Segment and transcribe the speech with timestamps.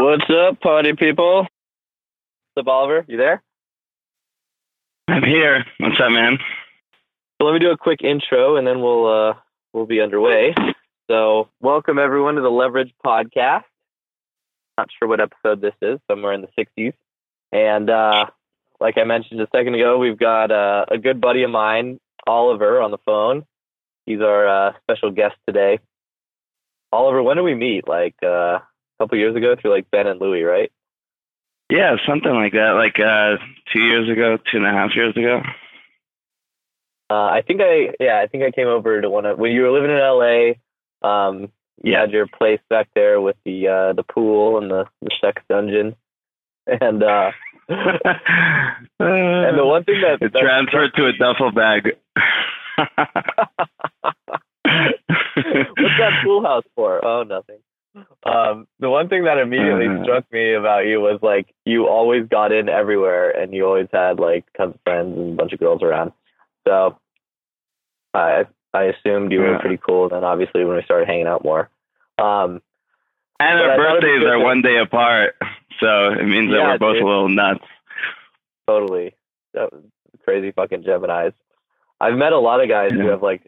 [0.00, 1.40] What's up, party people?
[1.40, 3.04] What's up, Oliver?
[3.08, 3.42] You there?
[5.08, 5.64] I'm here.
[5.78, 6.38] What's up, man?
[7.36, 9.34] So let me do a quick intro, and then we'll uh,
[9.72, 10.54] we'll be underway.
[11.10, 13.64] So, welcome everyone to the Leverage Podcast.
[14.78, 16.92] Not sure what episode this is, somewhere in the 60s.
[17.50, 18.26] And uh,
[18.78, 22.80] like I mentioned a second ago, we've got uh, a good buddy of mine, Oliver,
[22.80, 23.46] on the phone.
[24.06, 25.80] He's our uh, special guest today.
[26.92, 27.88] Oliver, when do we meet?
[27.88, 28.60] Like uh,
[28.98, 30.70] a couple years ago through like Ben and Louie, right?
[31.70, 32.72] Yeah, something like that.
[32.72, 33.36] Like uh,
[33.72, 35.42] two years ago, two and a half years ago.
[37.10, 39.62] Uh, I think I yeah, I think I came over to one of when you
[39.62, 40.54] were living in LA.
[41.08, 41.40] Um,
[41.82, 42.00] you Yeah.
[42.00, 45.94] had your place back there with the uh, the pool and the, the sex dungeon,
[46.66, 47.30] and uh,
[47.68, 51.96] and the one thing that it that- transferred to a duffel bag.
[54.64, 57.04] What's that pool house for?
[57.04, 57.58] Oh, nothing.
[58.24, 60.02] Um, the one thing that immediately Uh.
[60.02, 64.18] struck me about you was like you always got in everywhere, and you always had
[64.20, 66.12] like tons of friends and a bunch of girls around.
[66.66, 66.98] So
[68.14, 70.08] I I assumed you were pretty cool.
[70.08, 71.70] Then obviously when we started hanging out more.
[72.18, 72.60] Um,
[73.40, 75.36] and our thought it'd be birthdays are one day apart,
[75.80, 77.02] so it means that Yeah, we're both dude.
[77.04, 77.64] a little nuts.
[78.66, 79.14] totally
[79.54, 79.70] that
[80.24, 81.32] crazy fucking Gemini's.
[82.00, 83.42] I've met a lot of guys who have like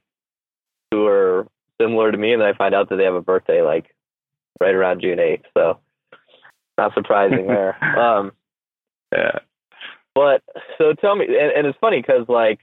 [0.91, 1.47] who are
[1.81, 3.95] similar to me, and then I find out that they have a birthday like
[4.61, 5.45] right around June eighth.
[5.57, 5.79] So
[6.79, 7.77] not surprising there.
[7.99, 8.33] Um,
[9.15, 9.39] Yeah.
[10.15, 10.43] but
[10.79, 12.61] so tell me, and, and it's funny because like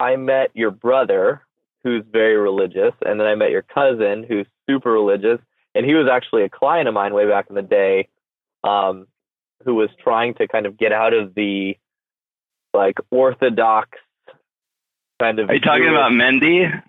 [0.00, 1.42] I met your brother
[1.84, 5.38] who's very religious, and then I met your cousin who's super religious,
[5.74, 8.08] and he was actually a client of mine way back in the day,
[8.64, 9.06] um,
[9.64, 11.76] who was trying to kind of get out of the
[12.74, 13.98] like orthodox
[15.20, 15.48] kind of.
[15.50, 16.82] Are you talking Jewish- about Mendy?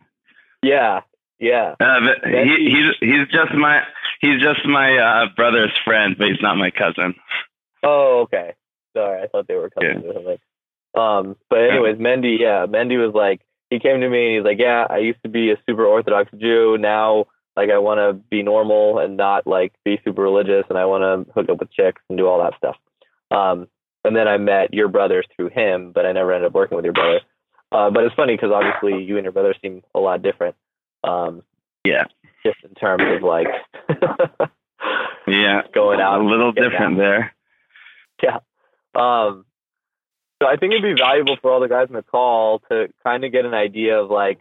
[0.62, 1.02] Yeah,
[1.40, 1.76] yeah.
[1.80, 3.82] Uh, but he, he's he's just my
[4.20, 7.16] he's just my uh, brother's friend, but he's not my cousin.
[7.84, 8.54] Oh, okay.
[8.96, 10.38] Sorry, I thought they were cousins or something.
[10.96, 14.60] Um, but anyways, Mendy, yeah, Mendy was like, he came to me and he's like,
[14.60, 16.78] yeah, I used to be a super Orthodox Jew.
[16.80, 20.86] Now, like, I want to be normal and not like be super religious, and I
[20.86, 22.76] want to hook up with chicks and do all that stuff.
[23.32, 23.68] Um,
[24.04, 26.86] and then I met your brother through him, but I never ended up working with
[26.86, 27.22] your brother.
[27.72, 30.56] Uh, but it's funny because obviously you and your brother seem a lot different.
[31.04, 31.44] Um,
[31.86, 32.06] Yeah.
[32.44, 33.48] Just in terms of like
[35.30, 37.34] Yeah, going out, a little different there.
[38.22, 38.38] Yeah.
[38.96, 39.46] Um,
[40.42, 43.24] so I think it'd be valuable for all the guys on the call to kind
[43.24, 44.40] of get an idea of like,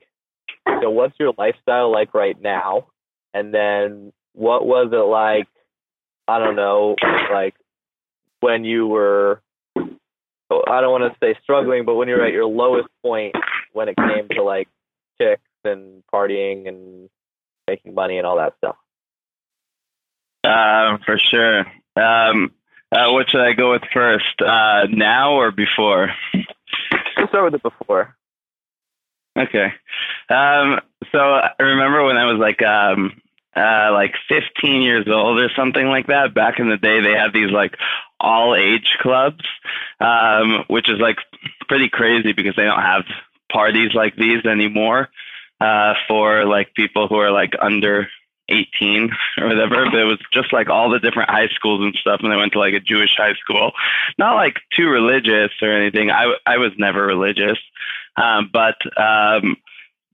[0.81, 2.87] so what's your lifestyle like right now,
[3.34, 5.48] and then what was it like?
[6.26, 6.97] I don't know,
[7.32, 7.54] like
[8.41, 9.42] when you were.
[10.50, 13.34] I don't want to say struggling, but when you were at your lowest point
[13.75, 14.66] when it came to like
[15.20, 17.10] chicks and partying and
[17.68, 18.76] making money and all that stuff.
[20.44, 21.60] Um, for sure.
[21.96, 22.52] Um,
[22.90, 24.40] uh, what should I go with first?
[24.40, 26.10] Uh, now or before?
[27.16, 28.16] Let's start with it before.
[29.38, 29.72] Okay.
[30.30, 30.80] Um,
[31.12, 33.20] so I remember when I was like um,
[33.54, 36.34] uh, like 15 years old or something like that.
[36.34, 37.76] Back in the day, they had these like
[38.18, 39.44] all age clubs,
[40.00, 41.18] um, which is like
[41.68, 43.04] pretty crazy because they don't have
[43.52, 45.08] parties like these anymore
[45.60, 48.08] uh, for like people who are like under
[48.48, 49.84] 18 or whatever.
[49.86, 52.20] But it was just like all the different high schools and stuff.
[52.22, 53.72] And I went to like a Jewish high school,
[54.19, 56.10] not like too religious or anything.
[56.10, 57.58] I, I was never religious.
[58.16, 59.56] Um, but um,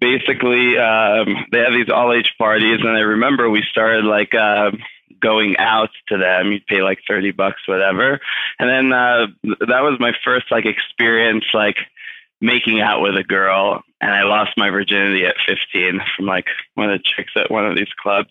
[0.01, 4.79] basically, um, they have these all age parties, and I remember we started like um,
[5.21, 6.53] going out to them.
[6.53, 8.21] You'd pay like thirty bucks, whatever,
[8.59, 11.79] and then uh, that was my first like experience like
[12.45, 16.91] making out with a girl, and I lost my virginity at fifteen from like one
[16.91, 18.29] of the chicks at one of these clubs.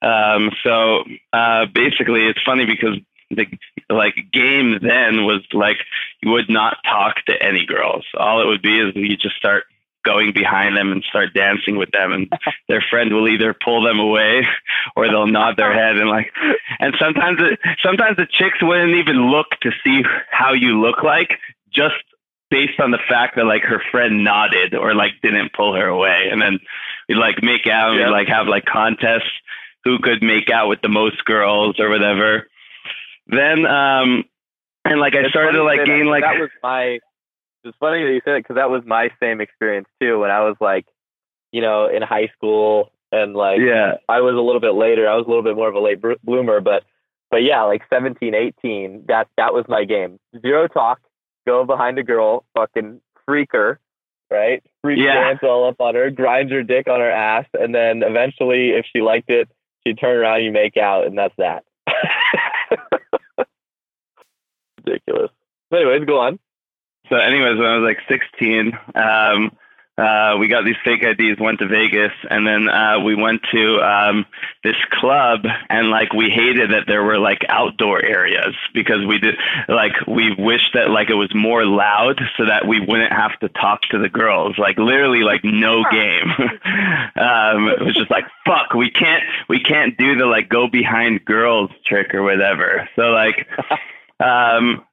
[0.00, 2.96] Um, so uh, basically, it's funny because
[3.30, 3.46] the
[3.90, 5.78] like game then was like
[6.22, 8.04] you would not talk to any girls.
[8.16, 9.64] All it would be is you just start
[10.04, 12.32] going behind them and start dancing with them and
[12.68, 14.44] their friend will either pull them away
[14.96, 16.32] or they'll nod their head and like
[16.80, 21.38] and sometimes it, sometimes the chicks wouldn't even look to see how you look like
[21.70, 21.94] just
[22.52, 26.28] based on the fact that like her friend nodded or like didn't pull her away
[26.30, 26.60] and then
[27.08, 28.06] we'd like make out and Yeah.
[28.06, 29.32] we'd like have like contests
[29.84, 32.46] who could make out with the most girls or whatever
[33.26, 34.24] then um
[34.84, 36.98] and like I It's started to like that, gain like that was my.
[37.64, 40.18] It's funny that you said it because that was my same experience too.
[40.18, 40.86] When I was like,
[41.52, 45.08] you know, in high school and like yeah I was a little bit later.
[45.08, 46.82] I was a little bit more of a late bloomer, but
[47.30, 50.18] but yeah, like 17, 18, that that was my game.
[50.42, 50.98] Zero talk,
[51.46, 53.78] go behind a girl, fucking freak her,
[54.30, 54.62] right?
[54.82, 55.14] Freak Yeah.
[55.14, 58.86] dance all up on her, grind your dick on her ass, and then eventually, if
[58.92, 59.48] she liked it,
[59.86, 61.64] she'd turn around, you make out, and that's that.
[64.84, 65.30] Ridiculous.
[65.72, 66.38] Anyways, go on.
[67.08, 69.52] So, anyways, when I was like 16, um,
[69.98, 73.78] uh, we got these fake IDs, went to Vegas, and then uh, we went to
[73.80, 74.24] um,
[74.64, 79.34] this club, and like we hated that there were like outdoor areas because we did
[79.68, 83.50] like we wished that like it was more loud so that we wouldn't have to
[83.50, 84.56] talk to the girls.
[84.56, 86.30] Like literally, like no game.
[86.38, 91.22] um, it was just like fuck, we can't we can't do the like go behind
[91.26, 92.88] girls trick or whatever.
[92.96, 93.46] So like.
[94.20, 94.84] Um,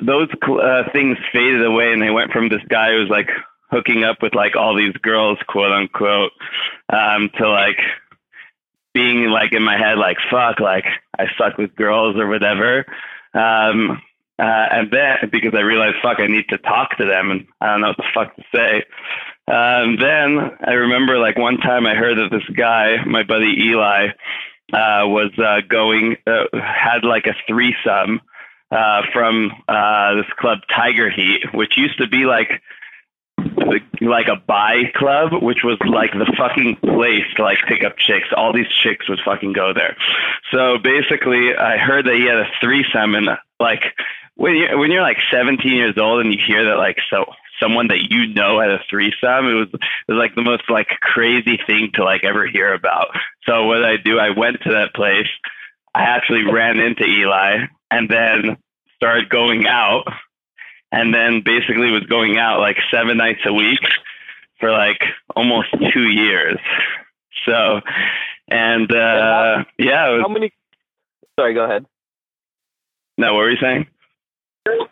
[0.00, 3.28] those uh, things faded away and they went from this guy who was like
[3.70, 6.32] hooking up with like all these girls, quote unquote,
[6.92, 7.78] um, to like
[8.92, 10.84] being like in my head, like fuck, like
[11.18, 12.84] I suck with girls or whatever.
[13.34, 14.02] Um,
[14.38, 17.72] uh, and then because I realized, fuck, I need to talk to them, and I
[17.72, 18.84] don't know what the fuck to say.
[19.46, 24.08] Um, then I remember like one time I heard that this guy, my buddy Eli,
[24.72, 28.20] uh, was uh, going, uh, had like a threesome
[28.70, 32.62] uh, from uh, this club Tiger Heat, which used to be like
[34.00, 38.28] like a buy club, which was like the fucking place to like pick up chicks.
[38.36, 39.96] All these chicks would fucking go there.
[40.52, 43.28] So basically, I heard that he had a threesome, and
[43.58, 43.84] like
[44.34, 47.26] when you when you're like 17 years old and you hear that like so
[47.60, 50.88] someone that you know had a threesome, it was it was like the most like
[51.00, 53.08] crazy thing to like ever hear about.
[53.46, 54.18] So what did I do?
[54.18, 55.28] I went to that place.
[55.94, 58.56] I actually ran into Eli and then
[58.96, 60.04] started going out
[60.92, 63.80] and then basically was going out like seven nights a week
[64.58, 65.00] for like
[65.36, 66.58] almost two years.
[67.46, 67.80] So,
[68.48, 70.52] and uh, yeah, was, how many?
[71.38, 71.86] Sorry, go ahead.
[73.16, 73.86] No, what were you saying?
[74.66, 74.86] I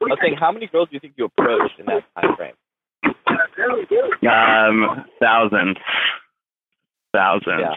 [0.00, 2.54] was saying, how many girls do you think you approached in that time frame?
[4.30, 5.76] Um, thousands,
[7.12, 7.76] thousands.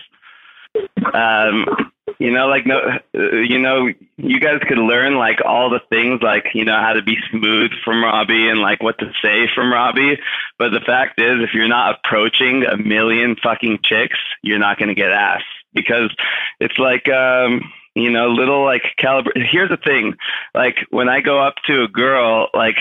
[0.73, 1.47] Yeah.
[1.47, 1.65] Um,
[2.19, 2.80] you know, like no,
[3.13, 3.88] you know,
[4.18, 7.72] you guys could learn like all the things, like you know how to be smooth
[7.84, 10.19] from Robbie and like what to say from Robbie.
[10.58, 14.90] But the fact is, if you're not approaching a million fucking chicks, you're not going
[14.90, 15.44] to get ass
[15.74, 16.13] because
[16.60, 17.62] it's like, um,
[17.96, 19.31] you know, little like caliber.
[19.36, 20.16] Here's the thing,
[20.54, 22.78] like when I go up to a girl, like,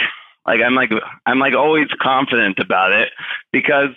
[0.47, 0.91] like I'm like
[1.27, 3.11] I'm like always confident about it
[3.53, 3.91] because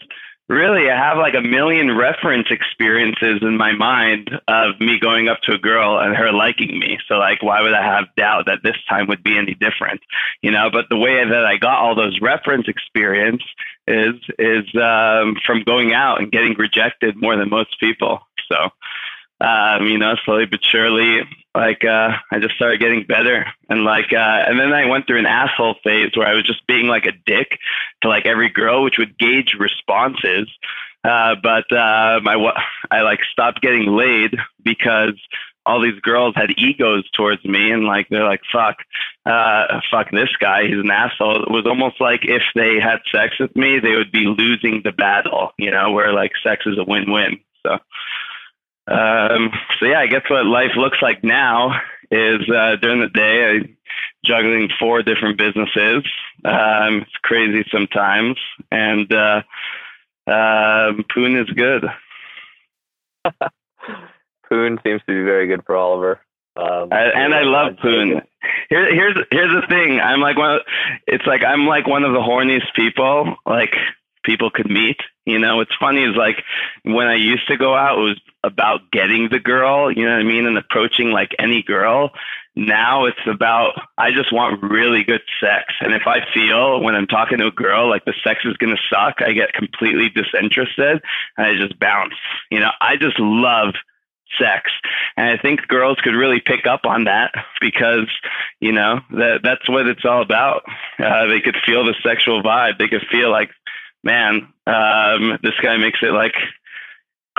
[0.50, 5.40] really I have like a million reference experiences in my mind of me going up
[5.44, 7.00] to a girl and her liking me.
[7.08, 10.02] So like why would I have doubt that this time would be any different?
[10.42, 13.44] You know, but the way that I got all those reference experience
[13.88, 18.22] is is um from going out and getting rejected more than most people.
[18.52, 18.70] So
[19.44, 21.22] um, you know, slowly but surely,
[21.56, 25.20] like uh, I just started getting better, and like, uh, and then I went through
[25.20, 27.60] an asshole phase where I was just being like a dick
[28.02, 30.50] to like every girl, which would gauge responses.
[31.04, 32.54] Uh, but uh, my
[32.90, 35.20] I like stopped getting laid because
[35.66, 38.78] all these girls had egos towards me, and like they're like, "Fuck,
[39.26, 43.36] uh, fuck this guy, he's an asshole." It was almost like if they had sex
[43.40, 46.84] with me, they would be losing the battle, you know, where like sex is a
[46.84, 47.40] win-win.
[47.66, 47.78] So.
[48.88, 51.80] Um, so yeah, I guess what life looks like now
[52.12, 53.76] is uh, during the day I
[54.26, 56.04] juggling four different businesses.
[56.46, 58.38] Um, it's crazy sometimes,
[58.72, 59.42] and uh,
[60.28, 61.86] um, Poon is good.
[64.50, 66.20] Poon seems to be very good for Oliver.
[66.56, 68.22] Um, I, and I love Poon.
[68.70, 70.00] Here, here's here's the thing.
[70.00, 70.56] I'm like one.
[70.56, 70.62] Of,
[71.08, 73.36] it's like I'm like one of the horniest people.
[73.46, 73.74] Like
[74.24, 74.98] people could meet.
[75.26, 76.44] You know, what's funny is like
[76.84, 80.20] when I used to go out, it was about getting the girl, you know what
[80.20, 82.12] I mean, and approaching like any girl.
[82.56, 85.74] Now it's about I just want really good sex.
[85.80, 88.78] And if I feel when I'm talking to a girl like the sex is gonna
[88.90, 91.02] suck, I get completely disinterested
[91.38, 92.16] and I just bounce.
[92.52, 93.76] You know, I just love
[94.40, 94.72] sex.
[95.16, 98.10] And I think girls could really pick up on that because,
[98.60, 100.64] you know, that that's what it's all about.
[101.00, 102.78] Uh, they could feel the sexual vibe.
[102.78, 103.52] They could feel like
[104.04, 106.36] man, um, this guy makes it like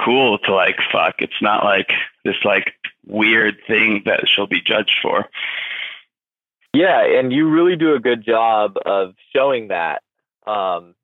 [0.03, 1.17] cool to like fuck.
[1.19, 1.91] It's not like
[2.25, 2.73] this like
[3.07, 5.27] weird thing that she'll be judged for.
[6.73, 10.03] Yeah, and you really do a good job of showing that.
[10.47, 10.95] Um,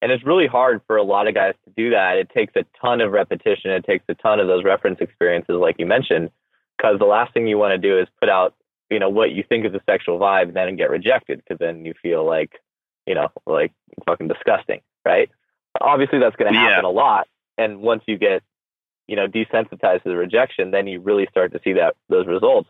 [0.00, 2.18] and it's really hard for a lot of guys to do that.
[2.18, 3.72] It takes a ton of repetition.
[3.72, 6.30] It takes a ton of those reference experiences, like you mentioned,
[6.76, 8.54] because the last thing you want to do is put out,
[8.88, 11.84] you know, what you think is a sexual vibe, and then get rejected, because then
[11.84, 12.52] you feel like,
[13.06, 13.72] you know, like
[14.06, 15.30] fucking disgusting right?
[15.80, 16.90] Obviously, that's going to happen yeah.
[16.90, 17.28] a lot.
[17.56, 18.42] And once you get,
[19.06, 22.68] you know, desensitized to the rejection, then you really start to see that those results.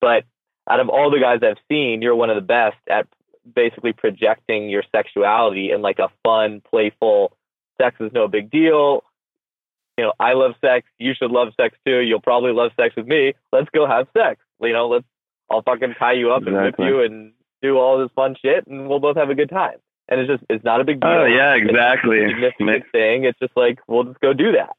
[0.00, 0.24] But
[0.68, 3.06] out of all the guys I've seen, you're one of the best at
[3.54, 7.36] basically projecting your sexuality in like a fun, playful,
[7.80, 9.04] sex is no big deal.
[9.98, 10.86] You know, I love sex.
[10.98, 11.98] You should love sex too.
[11.98, 13.34] You'll probably love sex with me.
[13.52, 14.40] Let's go have sex.
[14.60, 15.04] You know, let's
[15.50, 18.88] I'll fucking tie you up and whip you and do all this fun shit, and
[18.88, 19.76] we'll both have a good time.
[20.08, 21.10] And it's just, it's not a big deal.
[21.10, 22.24] Oh yeah, It's exactly.
[22.24, 23.24] a significant thing.
[23.24, 24.70] It's just like, we'll just go do that.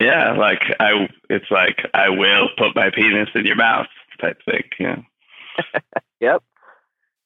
[0.00, 3.86] Yeah, like I, it's like I will put my penis in your mouth
[4.20, 4.64] type thing.
[4.78, 4.96] Yeah.
[6.20, 6.42] Yep.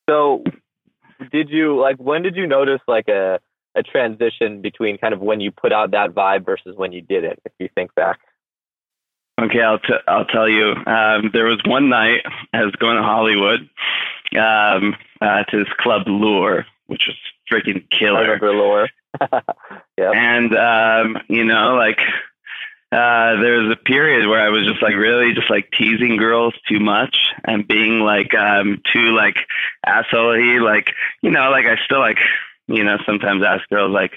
[0.09, 0.45] So,
[1.31, 3.41] did you like when did you notice like a
[3.75, 7.25] a transition between kind of when you put out that vibe versus when you did
[7.25, 7.41] it?
[7.47, 8.19] If you think back.
[9.41, 10.73] Okay, I'll t- I'll tell you.
[10.87, 12.21] Um, there was one night
[12.53, 13.69] I was going to Hollywood
[14.37, 17.17] um, uh, to this club Lure, which was
[17.51, 18.39] freaking killer.
[18.41, 18.89] Lore.
[19.99, 20.15] yep.
[20.15, 21.99] And um, you know, like
[22.91, 26.55] uh there was a period where I was just like really just like teasing girls
[26.69, 29.37] too much and being like um too like
[29.87, 30.91] assholey, like
[31.23, 32.19] you know, like I still like
[32.69, 34.13] you know, sometimes ask girls like,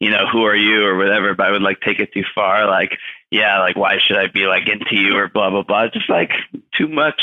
[0.00, 2.66] you know, who are you or whatever, but I would like take it too far,
[2.66, 2.98] like,
[3.30, 5.88] yeah, like why should I be like into you or blah blah blah.
[5.88, 6.32] Just like
[6.76, 7.20] too much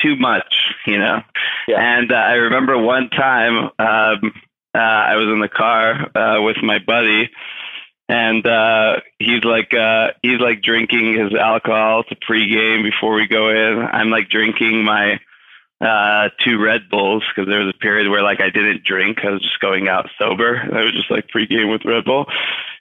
[0.00, 0.54] too much,
[0.86, 1.22] you know.
[1.68, 1.80] Yeah.
[1.80, 4.32] And uh, I remember one time um
[4.74, 7.30] uh I was in the car uh with my buddy
[8.08, 13.50] and uh he's like uh he's like drinking his alcohol to pregame before we go
[13.50, 13.78] in.
[13.78, 15.20] I'm like drinking my
[15.80, 19.18] uh two Red Bulls because there was a period where like I didn't drink.
[19.24, 20.56] I was just going out sober.
[20.56, 22.26] I was just like pregame with Red Bull.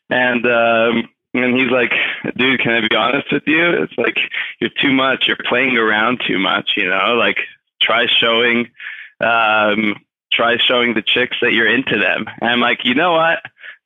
[0.10, 1.92] And um and he's like,
[2.38, 3.70] dude, can I be honest with you?
[3.84, 4.18] It's like
[4.60, 5.26] you're too much.
[5.28, 7.16] You're playing around too much, you know?
[7.16, 7.38] Like
[7.82, 8.70] try showing
[9.20, 9.96] um
[10.32, 12.26] try showing the chicks that you're into them.
[12.42, 13.40] And I'm like, you know what?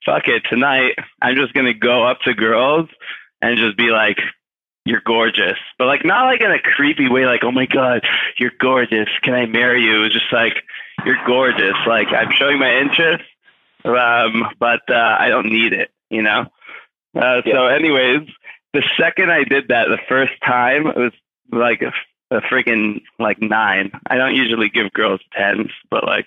[0.04, 0.42] Fuck it.
[0.48, 2.88] Tonight I'm just gonna go up to girls
[3.40, 4.18] and just be like,
[4.84, 5.58] You're gorgeous.
[5.78, 8.02] But like not like in a creepy way, like, oh my God,
[8.38, 9.08] you're gorgeous.
[9.22, 10.04] Can I marry you?
[10.04, 10.62] It's just like,
[11.06, 11.76] You're gorgeous.
[11.86, 13.24] Like I'm showing my interest.
[13.86, 16.46] Um, but uh I don't need it, you know?
[17.18, 18.28] Uh so anyways,
[18.72, 21.12] the second I did that the first time, it was
[21.50, 21.92] like a,
[22.36, 23.90] a freaking like nine.
[24.08, 26.26] I don't usually give girls tens, but like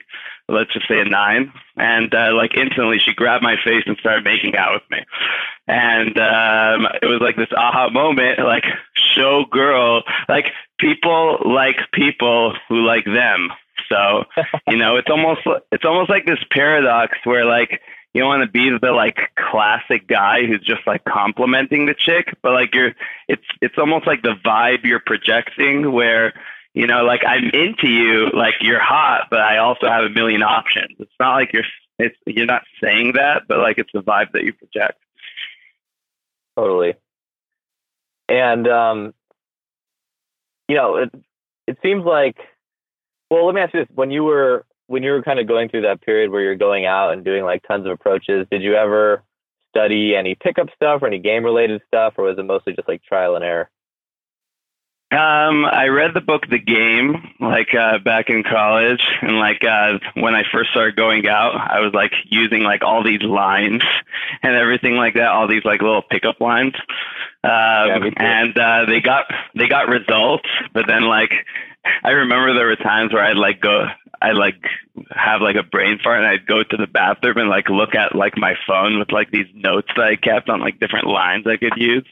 [0.49, 1.53] let's just say a nine.
[1.77, 5.05] And uh, like instantly, she grabbed my face and started making out with me.
[5.67, 8.65] And um, it was like this aha moment, like
[9.15, 10.45] show girl, like
[10.79, 13.49] people like people who like them.
[13.89, 14.25] So
[14.67, 17.81] you know, it's almost it's almost like this paradox where like
[18.13, 22.35] you don't want to be the like classic guy who's just like complimenting the chick,
[22.41, 22.93] but like you're
[23.27, 26.33] it's it's almost like the vibe you're projecting where
[26.73, 30.43] you know like I'm into you, like you're hot, but I also have a million
[30.43, 30.97] options.
[30.99, 31.63] It's not like you're
[31.99, 34.99] it's you're not saying that, but like it's the vibe that you project.
[36.57, 36.95] Totally.
[38.27, 39.13] And um,
[40.67, 41.11] you know, it
[41.67, 42.37] it seems like.
[43.29, 45.69] Well, let me ask you this: when you were when you were kind of going
[45.69, 48.75] through that period where you're going out and doing like tons of approaches, did you
[48.75, 49.23] ever
[49.69, 53.01] study any pickup stuff or any game related stuff, or was it mostly just like
[53.03, 53.69] trial and error?
[55.11, 59.99] Um, I read the book The Game like uh back in college and like uh
[60.13, 63.81] when I first started going out, I was like using like all these lines
[64.41, 66.75] and everything like that, all these like little pickup lines.
[67.43, 68.11] Um too.
[68.15, 71.31] and uh they got they got results, but then like
[72.03, 73.85] I remember there were times where I'd like go
[74.21, 74.63] I'd like
[75.09, 78.15] have like a brain fart and I'd go to the bathroom and like look at
[78.15, 81.57] like my phone with like these notes that I kept on like different lines I
[81.57, 82.05] could use.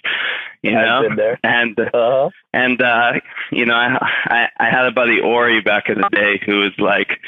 [0.64, 1.02] You know?
[1.44, 2.30] And Uh-huh.
[2.52, 3.14] and uh,
[3.52, 6.74] you know, I, I I had a buddy Ori back in the day who was
[6.80, 7.20] like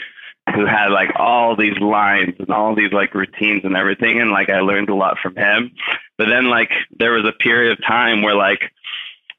[0.56, 4.50] who had like all these lines and all these like routines and everything and like
[4.50, 5.72] I learned a lot from him.
[6.18, 8.72] But then like there was a period of time where like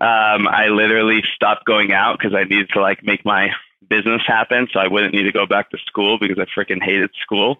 [0.02, 3.50] um I literally stopped going out because I needed to like make my
[3.88, 7.10] business happen so I wouldn't need to go back to school because I freaking hated
[7.22, 7.58] school.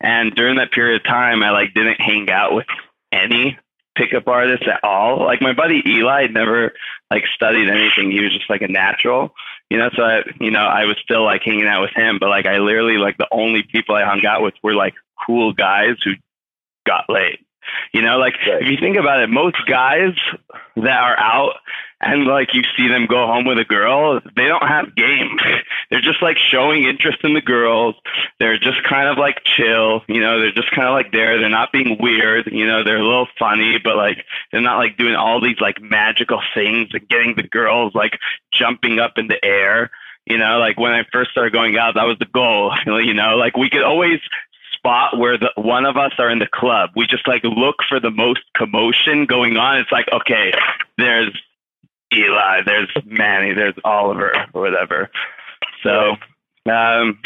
[0.00, 2.66] And during that period of time I like didn't hang out with
[3.10, 3.58] any
[3.94, 5.24] pickup artists at all.
[5.24, 6.72] Like my buddy Eli never
[7.10, 8.10] like studied anything.
[8.10, 9.34] He was just like a natural,
[9.70, 9.90] you know.
[9.94, 12.58] So I, you know, I was still like hanging out with him, but like I
[12.58, 14.94] literally like the only people I hung out with were like
[15.26, 16.12] cool guys who
[16.86, 17.38] got laid.
[17.92, 18.62] You know, like Right.
[18.62, 20.14] if you think about it, most guys
[20.76, 21.54] that are out
[22.00, 25.38] and like you see them go home with a girl, they don't have game.
[25.90, 27.94] They're just like showing interest in the girls.
[28.40, 31.38] They're just kind of like chill, you know, they're just kind of like there.
[31.38, 34.96] They're not being weird, you know, they're a little funny, but like they're not like
[34.96, 38.18] doing all these like magical things and getting the girls like
[38.52, 39.90] jumping up in the air.
[40.26, 42.72] You know, like when I first started going out, that was the goal.
[42.86, 44.20] You know, like we could always
[44.82, 46.90] spot where the one of us are in the club.
[46.96, 49.78] We just like look for the most commotion going on.
[49.78, 50.52] It's like, okay,
[50.98, 51.30] there's
[52.12, 55.10] Eli, there's Manny, there's Oliver, or whatever.
[55.82, 56.16] So,
[56.70, 57.20] um,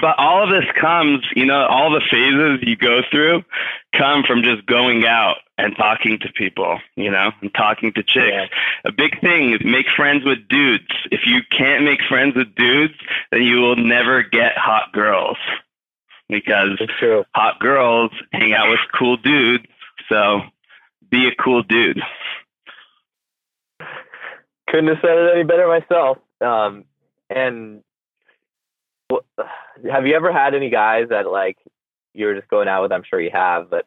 [0.00, 3.44] but all of this comes, you know, all the phases you go through
[3.96, 8.26] come from just going out and talking to people, you know, and talking to chicks.
[8.30, 8.46] Yeah.
[8.84, 10.84] A big thing is make friends with dudes.
[11.10, 12.94] If you can't make friends with dudes,
[13.30, 15.38] then you will never get hot girls
[16.28, 16.80] because
[17.34, 19.66] hot girls hang out with cool dudes.
[20.08, 20.40] So
[21.10, 22.00] be a cool dude.
[24.68, 26.18] Couldn't have said it any better myself.
[26.40, 26.84] Um,
[27.30, 27.82] and
[29.90, 31.58] have you ever had any guys that like
[32.14, 32.92] you were just going out with?
[32.92, 33.86] I'm sure you have, but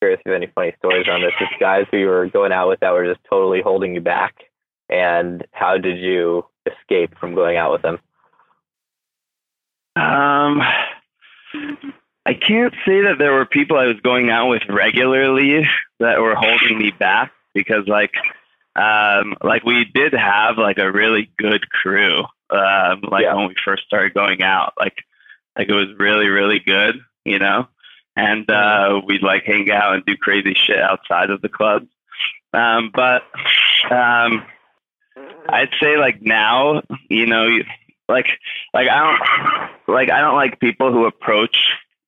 [0.00, 1.32] curious if you have any funny stories on this.
[1.38, 4.44] Just guys who you were going out with that were just totally holding you back,
[4.88, 7.98] and how did you escape from going out with them?
[9.96, 10.60] Um,
[12.26, 15.66] I can't say that there were people I was going out with regularly
[16.00, 18.14] that were holding me back because, like,
[18.76, 23.34] um, like we did have like a really good crew um, like yeah.
[23.34, 24.74] when we first started going out.
[24.78, 24.96] Like,
[25.56, 27.68] like it was really, really good, you know.
[28.16, 31.88] And uh, we'd like hang out and do crazy shit outside of the clubs.
[32.52, 33.22] Um, but
[33.90, 34.44] um,
[35.48, 37.58] I'd say like now, you know,
[38.08, 38.28] like
[38.72, 41.56] like I don't like I don't like people who approach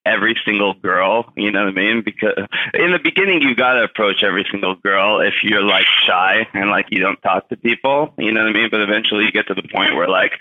[0.07, 2.03] every single girl, you know what I mean?
[2.05, 2.39] Because
[2.73, 6.71] in the beginning, you got to approach every single girl if you're like shy and
[6.71, 8.69] like you don't talk to people, you know what I mean?
[8.71, 10.33] But eventually you get to the point where like,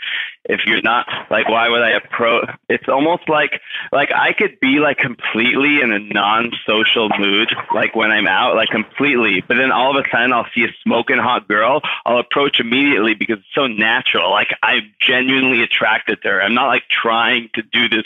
[0.48, 2.50] if you're not like, why would I approach?
[2.70, 3.60] It's almost like,
[3.92, 8.70] like I could be like completely in a non-social mood, like when I'm out, like
[8.70, 11.82] completely, but then all of a sudden I'll see a smoking hot girl.
[12.06, 14.30] I'll approach immediately because it's so natural.
[14.30, 16.42] Like I'm genuinely attracted to her.
[16.42, 18.06] I'm not like trying to do this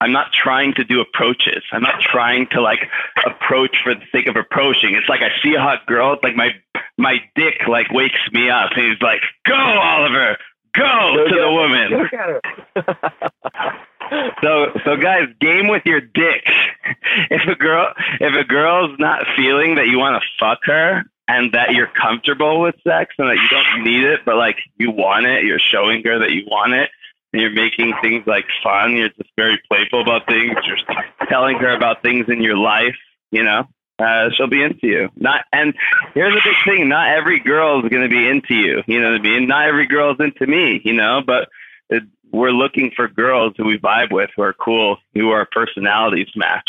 [0.00, 1.62] I'm not trying to do approaches.
[1.72, 2.88] I'm not trying to like
[3.24, 4.94] approach for the sake of approaching.
[4.94, 6.50] It's like I see a hot girl, it's like my
[6.98, 10.36] my dick like wakes me up and he's like, Go, Oliver,
[10.74, 11.90] go, go to the woman.
[11.90, 13.80] Look at her.
[14.42, 16.44] So so guys, game with your dick.
[17.30, 21.52] If a girl if a girl's not feeling that you want to fuck her and
[21.52, 25.26] that you're comfortable with sex and that you don't need it, but like you want
[25.26, 26.90] it, you're showing her that you want it,
[27.40, 28.96] you're making things like fun.
[28.96, 30.56] You're just very playful about things.
[30.66, 32.96] You're telling her about things in your life,
[33.30, 33.68] you know.
[33.98, 35.08] Uh, she'll be into you.
[35.16, 35.74] Not and
[36.14, 38.82] here's the big thing, not every girl is gonna be into you.
[38.86, 39.46] You know what I mean?
[39.46, 41.48] Not every girl is into me, you know, but
[41.88, 46.28] it, we're looking for girls who we vibe with who are cool, who our personalities
[46.36, 46.68] match.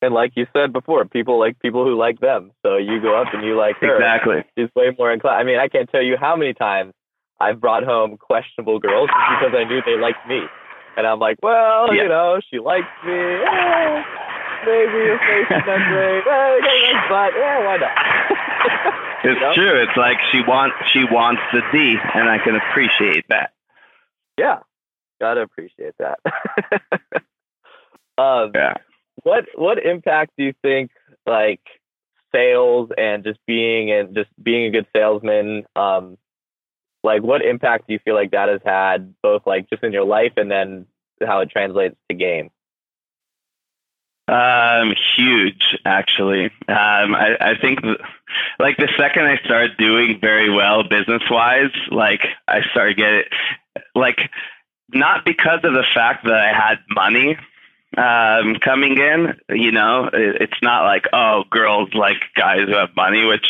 [0.00, 2.52] And like you said before, people like people who like them.
[2.64, 3.96] So you go up and you like her.
[3.96, 4.44] Exactly.
[4.56, 5.40] She's way more inclined.
[5.40, 6.94] I mean, I can't tell you how many times
[7.40, 10.40] I've brought home questionable girls just because I knew they liked me.
[10.96, 12.02] And I'm like, well, yeah.
[12.02, 13.14] you know, she likes me.
[13.14, 14.02] Eh,
[14.66, 18.94] maybe if she's not great, eh, but yeah, why not?
[19.24, 19.54] it's you know?
[19.54, 19.82] true.
[19.82, 23.52] It's like she wants she wants the D, and I can appreciate that.
[24.36, 24.58] Yeah,
[25.20, 26.18] gotta appreciate that.
[28.18, 28.74] um, yeah.
[29.22, 30.90] What what impact do you think
[31.26, 31.60] like
[32.34, 36.18] sales and just being and just being a good salesman um,
[37.02, 40.04] like what impact do you feel like that has had both like just in your
[40.04, 40.86] life and then
[41.26, 42.50] how it translates to game
[44.28, 46.46] um huge actually.
[46.68, 47.80] Um i i think
[48.58, 53.22] like the second i started doing very well business wise like i started getting
[53.94, 54.18] like
[54.92, 57.38] not because of the fact that i had money
[57.96, 62.94] um coming in you know it, it's not like oh girls like guys who have
[62.94, 63.46] money which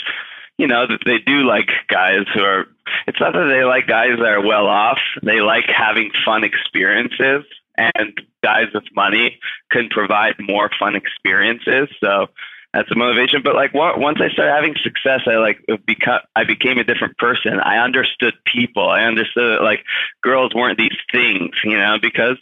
[0.58, 2.66] you know, that they do like guys who are,
[3.06, 4.98] it's not that they like guys that are well off.
[5.22, 7.44] They like having fun experiences
[7.76, 9.38] and guys with money
[9.70, 11.88] can provide more fun experiences.
[12.02, 12.26] So
[12.74, 13.42] that's a motivation.
[13.42, 17.60] But like once I started having success, I like become, I became a different person.
[17.60, 18.88] I understood people.
[18.88, 19.84] I understood like
[20.22, 22.36] girls weren't these things, you know, because,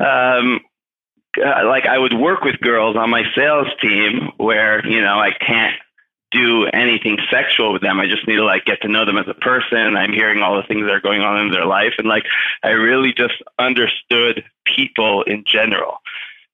[0.00, 0.60] um,
[1.36, 5.30] uh, like I would work with girls on my sales team where, you know, I
[5.32, 5.76] can't
[6.30, 8.00] do anything sexual with them.
[8.00, 9.96] I just need to like get to know them as a person.
[9.96, 11.94] I'm hearing all the things that are going on in their life.
[11.98, 12.24] And like,
[12.62, 15.98] I really just understood people in general.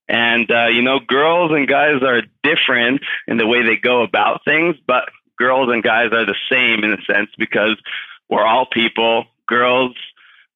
[0.09, 4.45] And, uh, you know, girls and guys are different in the way they go about
[4.45, 5.09] things, but
[5.39, 7.77] girls and guys are the same in a sense because
[8.29, 9.25] we're all people.
[9.47, 9.97] Girls,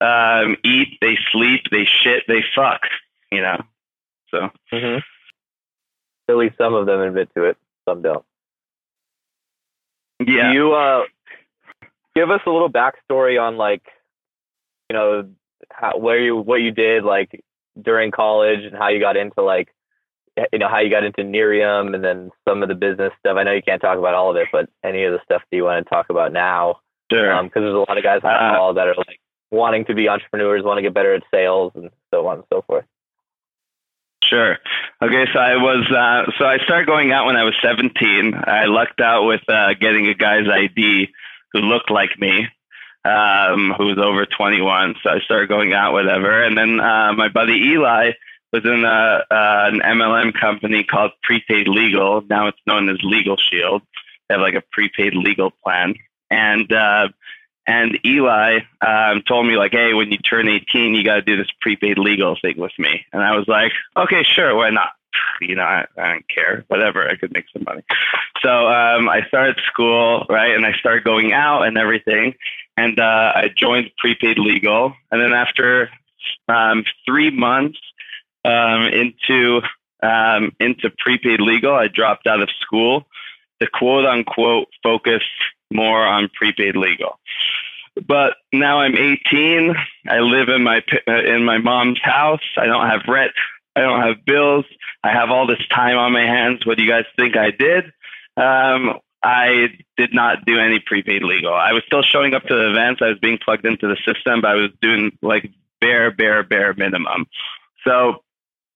[0.01, 2.83] um, eat, they sleep, they shit, they fuck,
[3.33, 3.63] you know?
[4.31, 4.51] So.
[4.73, 4.99] Mm-hmm.
[6.31, 7.57] At least some of them admit to it,
[7.89, 8.25] some don't.
[10.21, 10.53] Yeah.
[10.53, 11.05] Do you uh,
[12.15, 13.83] give us a little backstory on like,
[14.91, 15.29] you know,
[15.71, 17.45] how, where you what you did like
[17.81, 19.69] during college and how you got into like,
[20.53, 23.37] you know, how you got into Nerium and then some of the business stuff.
[23.37, 25.57] I know you can't talk about all of it, but any of the stuff that
[25.57, 26.81] you want to talk about now.
[27.11, 27.43] Sure.
[27.43, 29.85] Because um, there's a lot of guys on the uh, call that are like wanting
[29.87, 32.85] to be entrepreneurs, want to get better at sales, and so on and so forth.
[34.25, 34.59] Sure.
[35.01, 38.35] Okay, so I was uh, so I started going out when I was 17.
[38.35, 41.09] I lucked out with uh, getting a guy's ID
[41.53, 42.47] who looked like me,
[43.05, 44.97] um, who was over 21.
[45.03, 46.43] So I started going out, whatever.
[46.43, 48.13] And then uh, my buddy Eli
[48.53, 52.23] was in a, uh, an MLM company called Prepaid Legal.
[52.29, 53.83] Now it's known as Legal Shield.
[54.29, 55.95] They have like a prepaid legal plan,
[56.31, 57.09] and uh,
[57.69, 61.37] and Eli um, told me like, hey, when you turn 18, you got to do
[61.37, 63.05] this prepaid legal thing with me.
[63.13, 64.89] And I was like, okay, sure, why not?
[65.43, 67.07] You know, I, I don't care, whatever.
[67.07, 67.83] I could make some money.
[68.43, 72.35] So um, I started school, right, and I started going out and everything.
[72.79, 74.95] And uh, I joined prepaid legal.
[75.11, 75.91] And then after
[76.49, 77.79] um, three months
[78.47, 79.61] um, into
[80.03, 83.07] um, into prepaid legal, I dropped out of school
[83.61, 85.23] The quote unquote focus
[85.73, 87.19] more on prepaid legal.
[88.07, 89.75] But now I'm 18.
[90.09, 92.43] I live in my in my mom's house.
[92.57, 93.33] I don't have rent.
[93.75, 94.65] I don't have bills.
[95.03, 96.67] I have all this time on my hands.
[96.67, 97.85] What do you guys think I did?
[98.37, 101.53] Um, I did not do any prepaid legal.
[101.53, 103.01] I was still showing up to the events.
[103.03, 105.51] I was being plugged into the system, but I was doing like
[105.81, 107.27] bare, bare, bare minimum.
[107.85, 108.23] So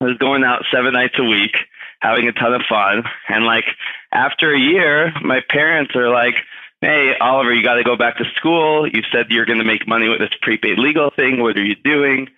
[0.01, 1.57] I was going out seven nights a week,
[2.01, 3.05] having a ton of fun.
[3.29, 3.67] And like
[4.13, 6.35] after a year, my parents are like,
[6.83, 8.87] hey, Oliver, you got to go back to school.
[8.87, 11.41] You said you're going to make money with this prepaid legal thing.
[11.41, 12.29] What are you doing?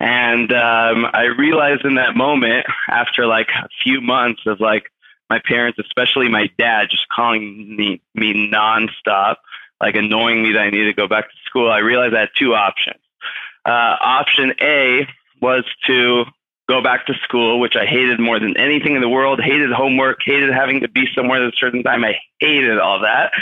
[0.00, 4.90] And um, I realized in that moment, after like a few months of like
[5.30, 9.36] my parents, especially my dad, just calling me, me nonstop,
[9.80, 12.30] like annoying me that I needed to go back to school, I realized I had
[12.36, 13.00] two options.
[13.64, 15.06] Uh, option A
[15.40, 16.24] was to
[16.68, 20.18] go back to school, which I hated more than anything in the world, hated homework,
[20.24, 22.04] hated having to be somewhere at a certain time.
[22.04, 23.32] I hated all that.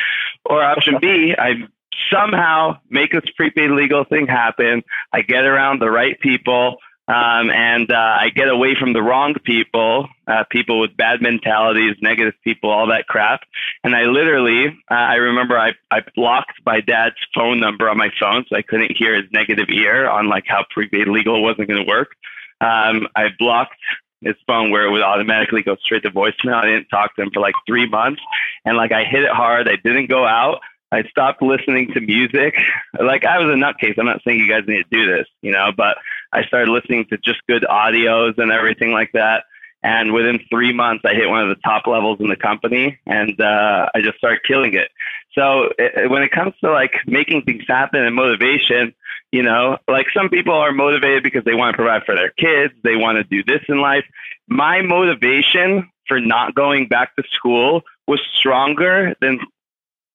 [0.44, 1.68] Or option B, I
[2.12, 4.82] somehow make this prepaid legal thing happen.
[5.12, 6.78] I get around the right people.
[7.08, 11.96] Um, and uh, I get away from the wrong people, uh, people with bad mentalities,
[12.00, 13.40] negative people, all that crap.
[13.82, 18.10] And I literally, uh, I remember I, I blocked my dad's phone number on my
[18.20, 21.84] phone, so I couldn't hear his negative ear on like how prepaid legal wasn't going
[21.84, 22.12] to work.
[22.60, 23.74] Um, I blocked
[24.22, 26.54] his phone where it would automatically go straight to voicemail.
[26.54, 28.22] I didn't talk to him for like three months,
[28.64, 29.68] and like I hit it hard.
[29.68, 30.60] I didn't go out.
[30.92, 32.54] I stopped listening to music.
[32.98, 33.98] Like I was a nutcase.
[33.98, 35.96] I'm not saying you guys need to do this, you know, but
[36.32, 39.44] I started listening to just good audios and everything like that.
[39.82, 43.40] And within three months, I hit one of the top levels in the company, and
[43.40, 44.90] uh, I just started killing it.
[45.32, 48.94] So it, when it comes to like making things happen and motivation,
[49.32, 52.74] you know, like some people are motivated because they want to provide for their kids,
[52.84, 54.04] they want to do this in life.
[54.48, 59.38] My motivation for not going back to school was stronger than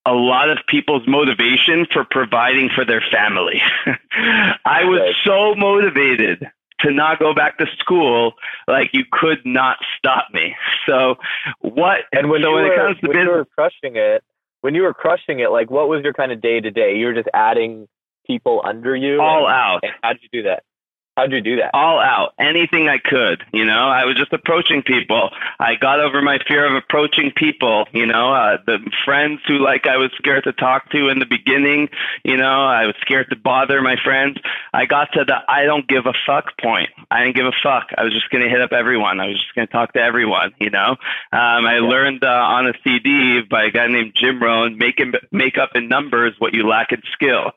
[0.06, 3.62] a lot of people's motivation for providing for their family.
[4.66, 6.46] I was so motivated
[6.82, 8.34] to not go back to school,
[8.68, 10.56] like you could not stop me.
[10.88, 11.16] So
[11.62, 12.02] what?
[12.12, 14.24] And when, so you, when were, it comes to when business, you were crushing it,
[14.62, 16.96] when you were crushing it, like what was your kind of day to day?
[16.96, 17.88] You were just adding
[18.28, 19.20] people under you.
[19.20, 19.80] all and, out.
[19.82, 20.64] and how'd you do that?
[21.18, 21.72] How'd you do that?
[21.74, 23.42] all out, anything I could.
[23.54, 25.30] You know, I was just approaching people.
[25.60, 27.88] I got over my fear of approaching people.
[27.94, 31.26] You know, uh, the friends who like I was scared to talk to in the
[31.26, 31.88] beginning.
[32.26, 34.38] You know, I was scared to bother my friends.
[34.74, 36.90] I got to the I don't give a fuck point.
[37.10, 37.88] I didn't give a fuck.
[37.98, 39.22] I was just gonna hit up everyone.
[39.22, 40.54] I was just gonna talk to everyone.
[40.60, 40.92] You know,
[41.32, 41.88] um, I Yeah.
[41.88, 45.76] learned uh, on a CD by a guy named Jim Rohn, make him make up
[45.76, 47.52] in numbers what you lack in skill.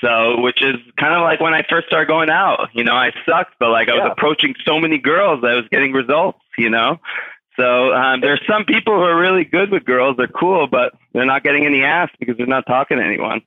[0.00, 2.68] So, which is kind of like when I first started going out.
[2.74, 4.12] You know, I sucked, but like I was Yeah.
[4.12, 6.38] approaching so many girls, I was getting results.
[6.58, 7.00] You know,
[7.56, 10.16] so um, there's some people who are really good with girls.
[10.16, 13.42] They're cool, but they're not getting any ass because they're not talking to anyone.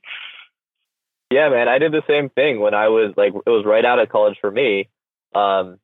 [1.31, 3.99] Yeah, man, I did the same thing when I was like, it was right out
[3.99, 4.89] of college for me.
[5.35, 5.77] Um,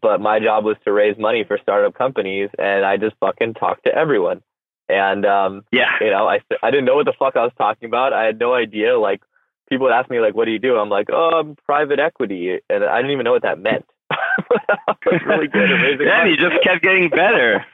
[0.00, 3.84] but my job was to raise money for startup companies, and I just fucking talked
[3.84, 4.42] to everyone.
[4.88, 7.86] And um, Yeah, you know, I I didn't know what the fuck I was talking
[7.86, 8.12] about.
[8.12, 8.98] I had no idea.
[8.98, 9.22] Like,
[9.68, 12.58] people would ask me like, "What do you do?" I'm like, "Oh, I'm private equity,"
[12.68, 13.84] and I didn't even know what that meant.
[15.06, 17.64] Was really good at raising yeah, you just kept getting better.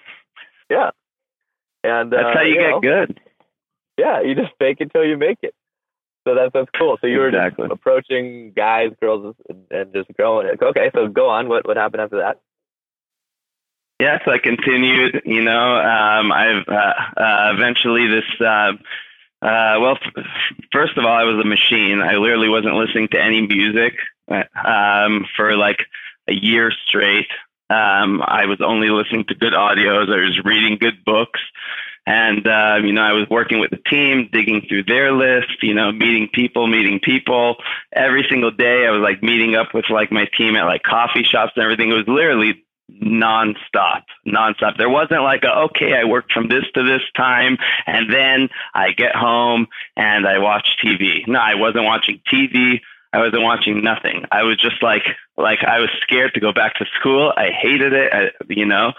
[0.70, 0.90] yeah.
[1.82, 3.20] And That's uh, how you, you get know, good.
[3.98, 5.54] Yeah, you just fake it till you make it.
[6.26, 6.96] So that's that's cool.
[7.00, 7.68] So you were Exactly.
[7.68, 10.60] just approaching guys, girls, and, and just growing it.
[10.60, 11.48] Okay, so go on.
[11.48, 12.40] What what happened after that?
[14.00, 15.22] Yes, I continued.
[15.24, 18.46] You know, um, I've uh, uh, eventually this.
[19.44, 20.24] Uh, well, f-
[20.72, 22.00] first of all, I was a machine.
[22.02, 23.94] I literally wasn't listening to any music
[24.30, 25.80] um, for like
[26.28, 27.28] a year straight.
[27.70, 30.12] Um, I was only listening to good audios.
[30.12, 31.40] I was reading good books,
[32.06, 35.74] And, uh, you know, I was working with the team, digging through their list, you
[35.74, 37.56] know, meeting people, meeting people.
[37.92, 41.24] Every single day I was like meeting up with like my team at like coffee
[41.24, 41.90] shops and everything.
[41.90, 44.76] It was literally nonstop, nonstop.
[44.76, 48.92] There wasn't like a, okay, I worked from this to this time and then I
[48.92, 49.66] get home
[49.96, 51.26] and I watch TV.
[51.26, 52.80] No, I wasn't watching TV.
[53.12, 54.24] I wasn't watching nothing.
[54.32, 55.04] I was just like,
[55.36, 57.32] like I was scared to go back to school.
[57.36, 58.92] I hated it, I, you know.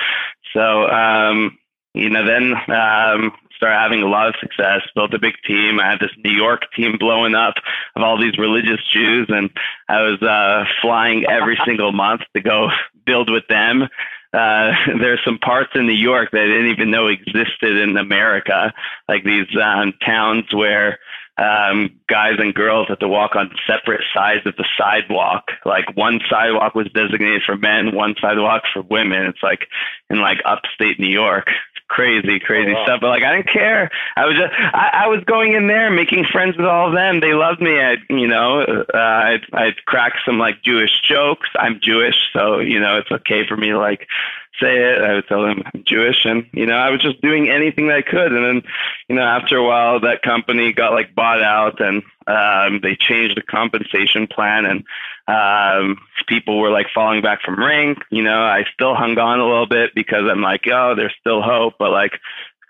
[0.53, 1.57] So, um,
[1.95, 5.79] you know, then um, started having a lot of success, built a big team.
[5.79, 7.55] I had this New York team blowing up
[7.95, 9.49] of all these religious Jews, and
[9.87, 12.69] I was uh, flying every single month to go
[13.05, 13.83] build with them.
[14.33, 18.73] Uh, there's some parts in New York that I didn't even know existed in America,
[19.07, 20.99] like these um, towns where
[21.37, 25.51] um, guys and girls have to walk on separate sides of the sidewalk.
[25.65, 29.25] Like one sidewalk was designated for men, one sidewalk for women.
[29.25, 29.67] It's like
[30.09, 31.49] in like upstate New York.
[31.87, 32.85] crazy, crazy oh, wow.
[32.85, 33.01] stuff.
[33.01, 33.89] But like I didn't care.
[34.15, 37.19] I was just I, I was going in there making friends with all of them.
[37.19, 37.79] They loved me.
[37.79, 41.49] I you know uh, I'd I'd crack some like Jewish jokes.
[41.57, 44.07] I'm Jewish, so you know it's okay for me to like
[44.59, 45.01] say it.
[45.01, 47.97] I would tell them I'm Jewish, and you know, I was just doing anything that
[47.97, 48.31] I could.
[48.31, 48.71] And then,
[49.07, 53.37] you know, after a while, that company got like bought out, and um, they changed
[53.37, 54.83] the compensation plan, and
[55.27, 57.99] um, people were like falling back from rank.
[58.09, 61.41] You know, I still hung on a little bit because I'm like, oh, there's still
[61.41, 62.13] hope, but like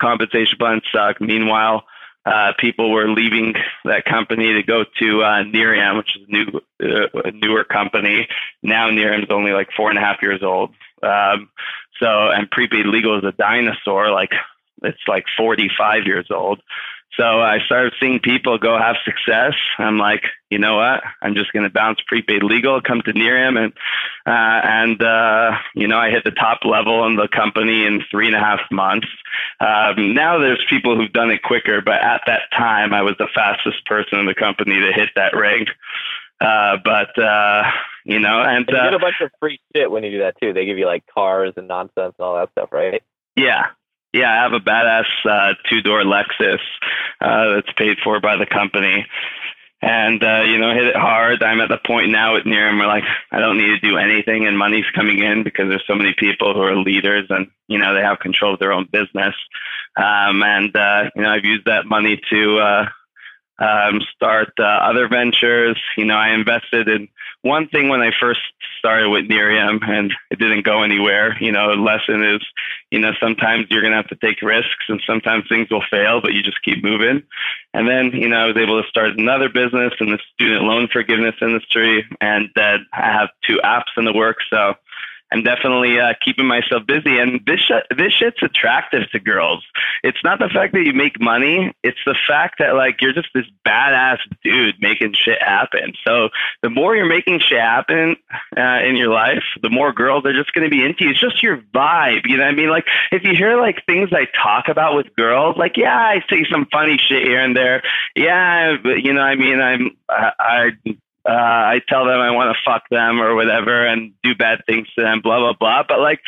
[0.00, 1.20] compensation plan sucked.
[1.20, 1.84] Meanwhile.
[2.26, 6.60] Uh, people were leaving that company to go to uh, Nerium, which is a new,
[6.82, 8.26] uh, newer company.
[8.64, 10.70] Now Nerium is only like four and a half years old.
[11.02, 11.50] Um,
[12.00, 14.32] so, and prepaid legal is a dinosaur, like
[14.82, 16.60] it's like 45 years old.
[17.16, 19.54] So I started seeing people go have success.
[19.78, 21.02] I'm like, you know what?
[21.22, 23.72] I'm just going to bounce prepaid legal, come to Nerium, and
[24.26, 28.26] uh, and uh, you know I hit the top level in the company in three
[28.26, 29.08] and a half months.
[29.60, 33.28] Um, now there's people who've done it quicker, but at that time I was the
[33.34, 35.68] fastest person in the company to hit that rank.
[36.38, 37.62] Uh, but uh,
[38.06, 40.18] you know, and, and you uh, get a bunch of free shit when you do
[40.20, 40.52] that too.
[40.52, 43.02] They give you like cars and nonsense and all that stuff, right?
[43.34, 43.66] Yeah,
[44.12, 44.30] yeah.
[44.30, 46.60] I have a badass uh, two door Lexus
[47.20, 49.06] uh, that's paid for by the company.
[49.82, 51.42] And uh, you know, hit it hard.
[51.42, 54.46] I'm at the point now at Nerium where like I don't need to do anything,
[54.46, 57.92] and money's coming in because there's so many people who are leaders, and you know
[57.92, 59.34] they have control of their own business.
[59.96, 62.88] Um, and uh, you know, I've used that money to uh,
[63.58, 65.80] um, start uh, other ventures.
[65.96, 67.08] You know, I invested in
[67.42, 68.40] one thing when I first
[68.78, 71.36] started with Nerium and it didn't go anywhere.
[71.40, 72.44] You know, lesson is,
[72.90, 76.20] you know, sometimes you're going to have to take risks and sometimes things will fail,
[76.20, 77.22] but you just keep moving.
[77.72, 80.88] And then, you know, I was able to start another business in the student loan
[80.92, 84.44] forgiveness industry and that I have two apps in the works.
[84.50, 84.74] So,
[85.32, 87.18] I'm definitely uh, keeping myself busy.
[87.18, 89.64] And this sh- this shit's attractive to girls.
[90.02, 93.28] It's not the fact that you make money; it's the fact that like you're just
[93.34, 95.94] this badass dude making shit happen.
[96.06, 96.28] So
[96.62, 98.16] the more you're making shit happen
[98.56, 101.10] uh, in your life, the more girls are just going to be into you.
[101.10, 102.26] It's just your vibe.
[102.26, 102.70] You know what I mean?
[102.70, 106.46] Like if you hear like things I talk about with girls, like yeah, I say
[106.50, 107.82] some funny shit here and there.
[108.14, 110.96] Yeah, but you know, I mean, I'm I, I
[111.28, 114.88] uh, I tell them I want to fuck them or whatever and do bad things
[114.96, 115.82] to them, blah blah blah.
[115.86, 116.20] But like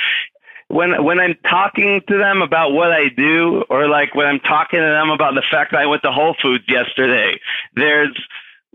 [0.68, 4.80] when when I'm talking to them about what I do, or like when I'm talking
[4.80, 7.40] to them about the fact that I went to Whole Foods yesterday,
[7.74, 8.18] there's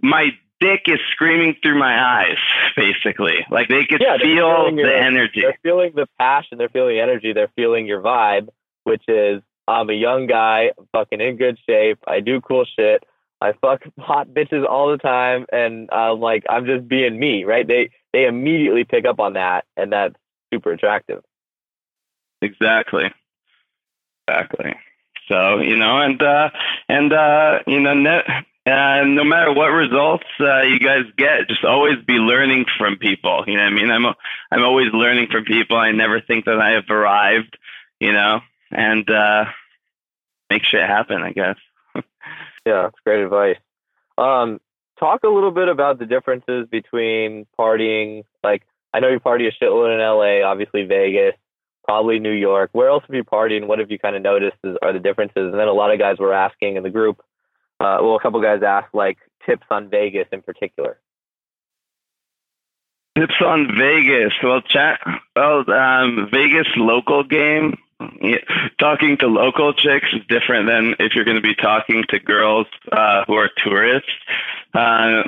[0.02, 2.38] my dick is screaming through my eyes,
[2.76, 3.46] basically.
[3.50, 5.42] Like they could yeah, feel the your, energy.
[5.42, 6.58] They're feeling the passion.
[6.58, 7.34] They're feeling the energy.
[7.34, 8.50] They're feeling your vibe,
[8.84, 12.00] which is I'm a young guy, I'm fucking in good shape.
[12.08, 13.04] I do cool shit.
[13.44, 17.68] I fuck hot bitches all the time, and I'm like I'm just being me, right?
[17.68, 20.16] They they immediately pick up on that, and that's
[20.54, 21.24] super attractive.
[22.42, 23.12] Exactly,
[24.26, 24.76] exactly.
[25.28, 26.52] So you know, and uh,
[26.88, 28.22] and uh, you know,
[28.66, 33.44] uh, no matter what results uh, you guys get, just always be learning from people.
[33.46, 34.06] You know, what I mean, I'm
[34.52, 35.76] I'm always learning from people.
[35.76, 37.58] I never think that I have arrived.
[38.00, 38.40] You know,
[38.72, 39.46] and uh,
[40.50, 41.22] make shit happen.
[41.22, 41.58] I guess.
[42.66, 43.58] Yeah, that's great advice.
[44.18, 44.60] Um,
[45.00, 48.24] talk a little bit about the differences between partying.
[48.44, 51.36] Like, I know you party a shitload in LA, obviously Vegas,
[51.84, 52.70] probably New York.
[52.74, 55.52] Where else have you partied, what have you kind of noticed is, are the differences?
[55.52, 57.22] And then a lot of guys were asking in the group.
[57.80, 61.00] Uh, well, a couple guys asked like tips on Vegas in particular.
[63.18, 64.34] Tips on Vegas.
[64.42, 65.00] Well, chat.
[65.36, 67.78] Well, um, Vegas local game
[68.22, 68.38] yeah,
[68.80, 72.68] talking to local chicks is different than if you're going to be talking to girls
[72.92, 74.10] uh, who are tourists.
[74.74, 75.24] Uh,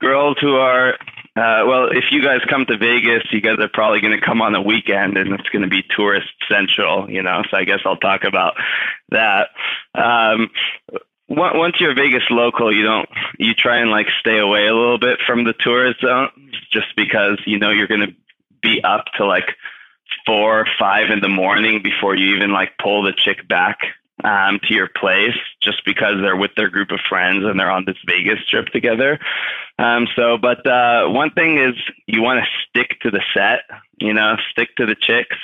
[0.00, 0.94] girls who are
[1.36, 4.40] uh, well, if you guys come to Vegas, you guys are probably going to come
[4.40, 7.42] on a weekend, and it's going to be tourist central, you know.
[7.50, 8.54] So I guess I'll talk about
[9.10, 9.48] that.
[9.96, 10.50] Um,
[11.28, 15.18] once you're Vegas local, you don't you try and like stay away a little bit
[15.26, 16.30] from the tourist zone
[16.70, 18.14] just because you know you're going to
[18.62, 19.56] be up to like
[20.26, 23.78] four or five in the morning before you even like pull the chick back
[24.22, 27.84] um, to your place just because they're with their group of friends and they're on
[27.84, 29.18] this Vegas trip together.
[29.78, 31.74] Um, so, but uh, one thing is
[32.06, 33.60] you want to stick to the set,
[34.00, 35.36] you know, stick to the chicks.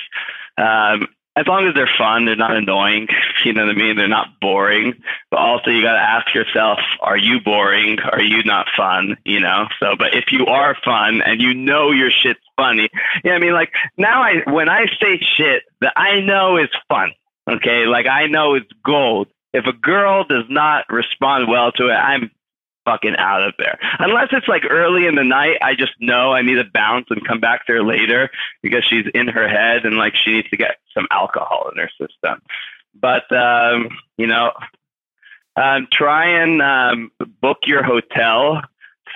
[0.57, 3.07] Um, as long as they're fun, they're not annoying.
[3.43, 3.95] You know what I mean?
[3.95, 5.01] They're not boring.
[5.31, 7.97] But also, you got to ask yourself: Are you boring?
[7.99, 9.17] Are you not fun?
[9.25, 9.65] You know.
[9.79, 12.87] So, but if you are fun and you know your shit's funny,
[13.23, 13.53] you know I mean?
[13.53, 17.13] Like now, I when I say shit that I know is fun,
[17.49, 19.27] okay, like I know it's gold.
[19.53, 22.29] If a girl does not respond well to it, I'm
[22.85, 23.79] fucking out of there.
[23.99, 27.25] Unless it's like early in the night, I just know I need to bounce and
[27.25, 28.29] come back there later
[28.61, 31.89] because she's in her head and like she needs to get some alcohol in her
[31.99, 32.41] system.
[32.93, 34.51] But um, you know,
[35.55, 38.61] um, try and um, book your hotel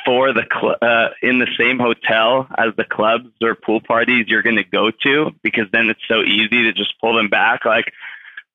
[0.06, 4.43] for the cl- uh, in the same hotel as the clubs or pool parties you're
[4.43, 7.91] going to go to because then it's so easy to just pull them back like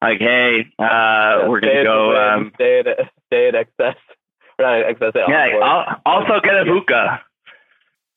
[0.03, 2.87] like hey uh, yeah, we're going to go um, stay at
[3.27, 3.97] stay at excess
[5.29, 7.21] yeah, I'll also get a hookah.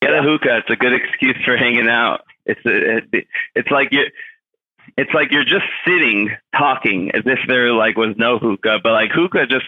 [0.02, 0.20] Get yeah.
[0.20, 0.58] a hookah.
[0.58, 2.22] It's a good excuse for hanging out.
[2.46, 4.06] It's a, it, it's like you
[4.98, 9.12] it's like you're just sitting talking as if there like was no hookah, but like
[9.12, 9.66] hookah just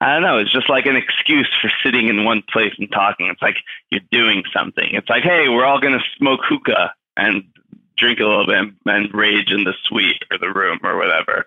[0.00, 3.28] I don't know, it's just like an excuse for sitting in one place and talking.
[3.28, 3.56] It's like
[3.90, 4.88] you're doing something.
[4.92, 7.44] It's like, hey, we're all gonna smoke hookah and
[7.96, 11.46] drink a little bit and, and rage in the suite or the room or whatever.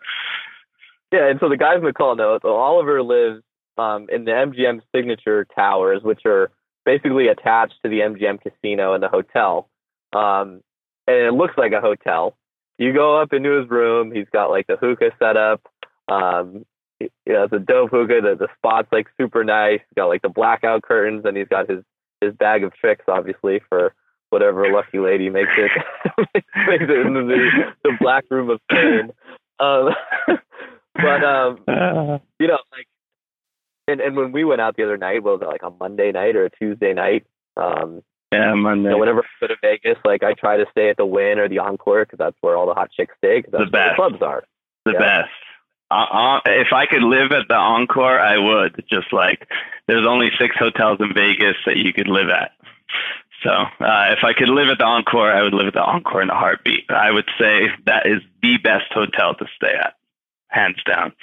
[1.12, 2.39] Yeah, and so the guys in the call know.
[2.41, 3.43] So Oliver lives
[3.80, 6.52] um, in the MGM signature towers, which are
[6.86, 9.70] basically attached to the MGM casino and the hotel.
[10.13, 10.62] Um,
[11.08, 12.36] and it looks like a hotel.
[12.78, 14.12] You go up into his room.
[14.13, 15.62] He's got like the hookah set up.
[16.08, 16.65] Um,
[17.00, 18.22] you know, it's a dope hookah.
[18.22, 19.80] The, the spot's like super nice.
[19.80, 21.84] He's got like the blackout curtains, and he's got his
[22.22, 23.94] his bag of tricks, obviously, for
[24.30, 25.72] whatever lucky lady makes it
[26.68, 29.12] makes it into the, the black room of pain.
[29.60, 29.89] Um,
[30.96, 31.60] but um,
[32.39, 32.88] you know, like
[33.89, 36.36] and and when we went out the other night, was it like a Monday night
[36.36, 37.25] or a Tuesday night?
[37.58, 38.89] Um, yeah, Monday.
[38.89, 41.39] You know, whenever I go to Vegas, like I try to stay at the Wynn
[41.39, 43.41] or the Encore because that's where all the hot chicks stay.
[43.41, 43.91] Cause that's the best.
[43.91, 44.43] the clubs are.
[44.86, 44.99] The yeah.
[44.99, 45.30] best.
[45.91, 48.84] Uh, uh, if I could live at the Encore, I would.
[48.89, 49.47] Just like
[49.88, 52.52] there's only six hotels in Vegas that you could live at.
[53.43, 56.21] So uh, if I could live at the Encore, I would live at the Encore
[56.21, 56.86] in a heartbeat.
[56.89, 59.95] I would say that is the best hotel to stay at,
[60.49, 61.13] hands down.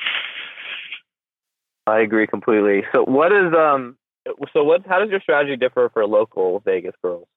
[1.87, 2.85] I agree completely.
[2.93, 3.97] So what is um
[4.53, 7.29] so what how does your strategy differ for local Vegas girls?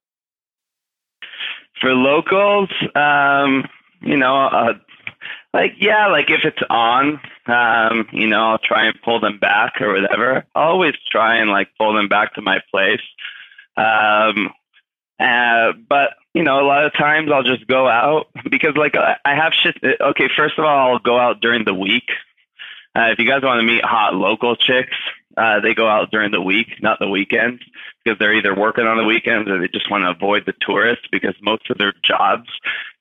[1.79, 3.65] For locals, um,
[4.01, 4.73] you know, uh,
[5.53, 9.79] like yeah, like if it's on, um, you know, I'll try and pull them back
[9.81, 10.45] or whatever.
[10.55, 13.01] I'll always try and like pull them back to my place.
[13.77, 14.49] Um,
[15.19, 19.35] uh, but you know, a lot of times I'll just go out because like I
[19.35, 19.77] have shit.
[20.01, 22.09] Okay, first of all, I'll go out during the week
[22.99, 24.95] uh, if you guys want to meet hot local chicks,
[25.37, 27.61] uh, they go out during the week, not the weekends,
[28.03, 31.07] because they're either working on the weekends or they just want to avoid the tourists
[31.11, 32.49] because most of their jobs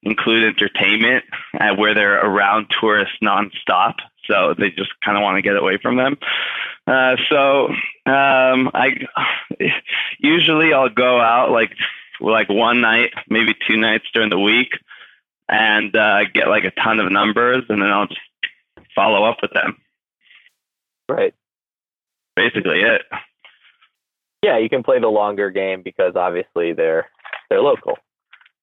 [0.05, 1.25] include entertainment
[1.59, 3.95] uh, where they're around tourists nonstop.
[4.27, 6.17] So they just kind of want to get away from them.
[6.87, 7.67] Uh, so
[8.07, 8.91] um, I
[10.21, 11.73] usually I'll go out like
[12.21, 14.71] like one night, maybe two nights during the week,
[15.49, 18.21] and uh, get like a ton of numbers, and then I'll just
[18.95, 19.77] follow up with them.
[21.09, 21.35] Right.
[22.37, 23.03] Basically it.
[24.43, 27.09] Yeah, you can play the longer game because obviously they're
[27.51, 27.99] they're local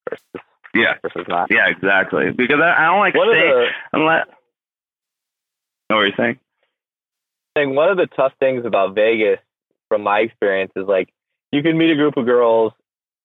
[0.10, 0.24] versus
[0.74, 1.50] yeah versus not.
[1.52, 2.32] Yeah, exactly.
[2.32, 4.28] Because I, I don't like what stay the, unless.
[5.88, 6.40] What were you saying?
[7.58, 9.40] Saying one of the tough things about Vegas,
[9.90, 11.10] from my experience, is like
[11.52, 12.74] you can meet a group of girls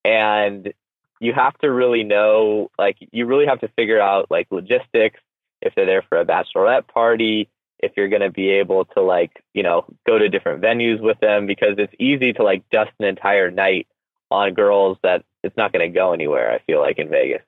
[0.05, 0.73] and
[1.21, 5.21] you have to really know, like, you really have to figure out like logistics
[5.61, 7.49] if they're there for a bachelorette party,
[7.83, 11.19] if you're going to be able to like, you know, go to different venues with
[11.21, 13.87] them because it's easy to like dust an entire night
[14.31, 16.53] on girls that it's not going to go anywhere.
[16.53, 17.43] I feel like in Vegas.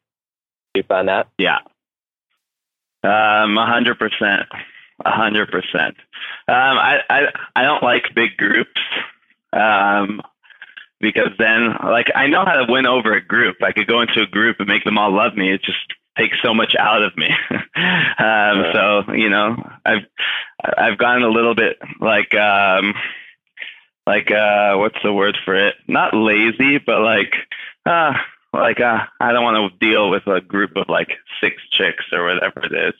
[0.74, 1.28] You find that?
[1.38, 1.58] Yeah.
[3.04, 4.48] Um, a hundred percent.
[5.04, 5.96] A hundred percent.
[6.48, 7.20] Um, I, I,
[7.56, 8.80] I don't like big groups.
[9.52, 10.22] Um,
[11.00, 13.56] because then like I know how to win over a group.
[13.62, 15.52] I could go into a group and make them all love me.
[15.52, 17.28] It's just takes so much out of me.
[17.50, 20.06] um, so you know, I've
[20.62, 22.94] I've gotten a little bit like um,
[24.06, 25.74] like uh, what's the word for it?
[25.86, 27.34] Not lazy, but like
[27.86, 28.14] uh,
[28.52, 32.24] like uh, I don't want to deal with a group of like six chicks or
[32.24, 32.94] whatever it is.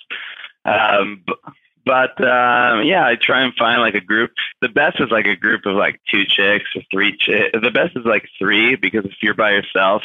[0.64, 1.38] Um, but,
[1.84, 4.30] but um, yeah, I try and find like a group.
[4.60, 7.50] The best is like a group of like two chicks or three chicks.
[7.52, 10.02] The best is like three because if you're by yourself,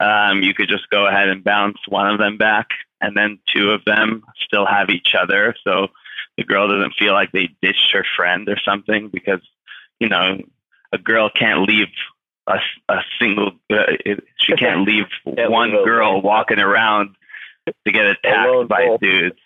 [0.00, 2.68] um, you could just go ahead and bounce one of them back,
[3.00, 5.54] and then two of them still have each other.
[5.64, 5.88] So
[6.36, 9.40] the girl doesn't feel like they ditched her friend or something because
[9.98, 10.38] you know
[10.92, 11.88] a girl can't leave
[12.46, 13.52] a, a single.
[13.72, 13.84] Uh,
[14.38, 17.16] she can't leave one girl walking around
[17.66, 19.36] to get attacked by dudes.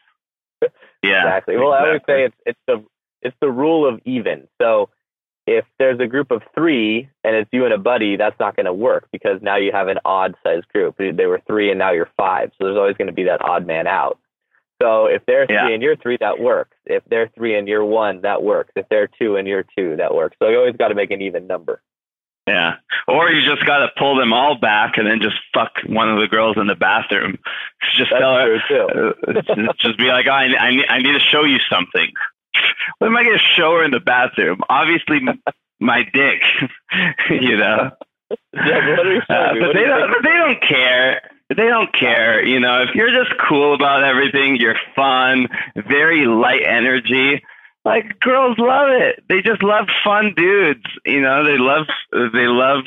[1.03, 1.57] Yeah, exactly.
[1.57, 1.89] Well, exactly.
[1.89, 2.85] I would say it's it's the
[3.23, 4.49] it's the rule of even.
[4.61, 4.91] So
[5.47, 8.67] if there's a group of three and it's you and a buddy, that's not going
[8.67, 10.97] to work because now you have an odd sized group.
[10.99, 13.67] They were three and now you're five, so there's always going to be that odd
[13.67, 14.19] man out.
[14.81, 15.69] So if they're three yeah.
[15.69, 16.77] and you're three, that works.
[16.87, 18.73] If they're three and you're one, that works.
[18.77, 20.37] If they're two and you're two, that works.
[20.41, 21.83] So you always got to make an even number.
[22.47, 22.77] Yeah.
[23.07, 26.19] Or you just got to pull them all back and then just fuck one of
[26.19, 27.39] the girls in the bathroom.
[27.97, 28.57] Just That's tell her,
[29.29, 32.11] uh, just be like, I, I, I need to show you something.
[32.99, 34.61] What am I going to show her in the bathroom?
[34.69, 35.21] Obviously,
[35.81, 36.43] my dick,
[37.31, 37.91] you know.
[38.53, 40.11] Yeah, but, uh, but they don't.
[40.13, 41.23] But they don't care.
[41.49, 42.45] They don't care.
[42.45, 47.43] You know, if you're just cool about everything, you're fun, very light energy
[47.85, 49.25] like girls love it.
[49.29, 50.85] They just love fun dudes.
[51.05, 52.85] You know, they love they love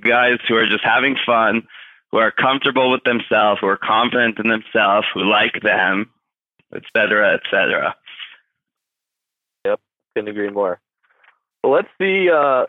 [0.00, 1.66] guys who are just having fun,
[2.10, 6.10] who are comfortable with themselves, who are confident in themselves, who like them,
[6.74, 7.84] etc., etc.
[7.84, 7.96] Yep,
[10.16, 10.80] couldn't agree more.
[11.62, 12.30] Well, let's see.
[12.30, 12.64] Uh,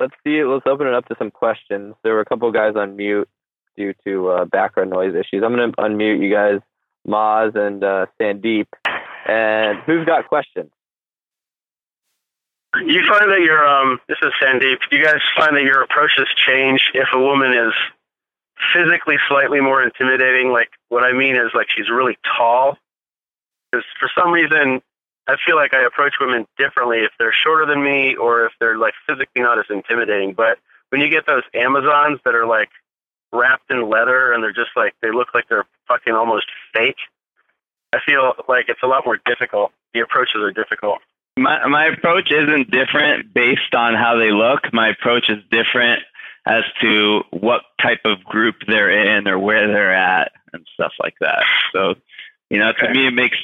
[0.00, 0.42] let's see.
[0.42, 1.94] Let's open it up to some questions.
[2.02, 3.28] There were a couple guys on mute
[3.76, 5.44] due to uh, background noise issues.
[5.44, 6.60] I'm going to unmute you guys,
[7.06, 8.66] Maz and uh, Sandeep.
[9.26, 10.70] And who's got questions?
[12.86, 14.78] you find that your um this is Sandeep.
[14.92, 17.72] You guys find that your approaches change if a woman is
[18.72, 20.52] physically slightly more intimidating.
[20.52, 22.78] Like what I mean is like she's really tall.
[23.70, 24.82] Because for some reason
[25.30, 28.78] I feel like I approach women differently if they're shorter than me or if they're
[28.78, 30.34] like physically not as intimidating.
[30.34, 30.58] But
[30.90, 32.70] when you get those Amazons that are like
[33.32, 36.98] wrapped in leather and they're just like they look like they're fucking almost fake,
[37.92, 39.72] I feel like it's a lot more difficult.
[39.94, 41.00] The approaches are difficult
[41.40, 44.72] my my approach isn't different based on how they look.
[44.72, 46.02] My approach is different
[46.46, 51.14] as to what type of group they're in or where they're at and stuff like
[51.20, 51.44] that.
[51.72, 51.94] So,
[52.48, 52.86] you know, okay.
[52.86, 53.36] to me, it makes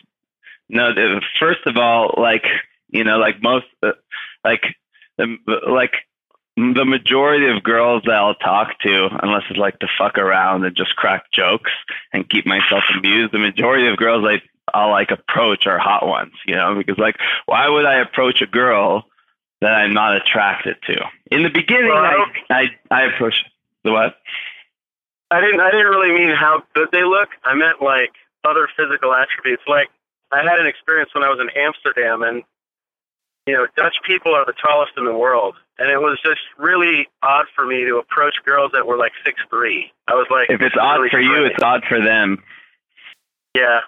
[0.69, 0.95] no.
[0.95, 2.45] the, First of all, like
[2.89, 3.93] you know, like most, uh,
[4.45, 4.63] like
[5.19, 5.37] the
[5.69, 5.93] like
[6.57, 10.75] the majority of girls that I'll talk to, unless it's like to fuck around and
[10.75, 11.71] just crack jokes
[12.13, 14.41] and keep myself amused, the majority of girls I
[14.73, 18.47] I'll like approach are hot ones, you know, because like why would I approach a
[18.47, 19.05] girl
[19.61, 21.05] that I'm not attracted to?
[21.31, 23.45] In the beginning, well, I, I I approach
[23.85, 24.17] the what?
[25.31, 27.29] I didn't I didn't really mean how good they look.
[27.45, 28.13] I meant like
[28.45, 29.63] other physical attributes.
[29.67, 29.89] Like
[30.33, 32.43] I had an experience when I was in Amsterdam, and
[33.47, 37.09] you know, Dutch people are the tallest in the world, and it was just really
[37.23, 39.93] odd for me to approach girls that were like six three.
[40.09, 42.43] I was like, if it's odd really for you, it's odd for them.
[43.55, 43.81] Yeah,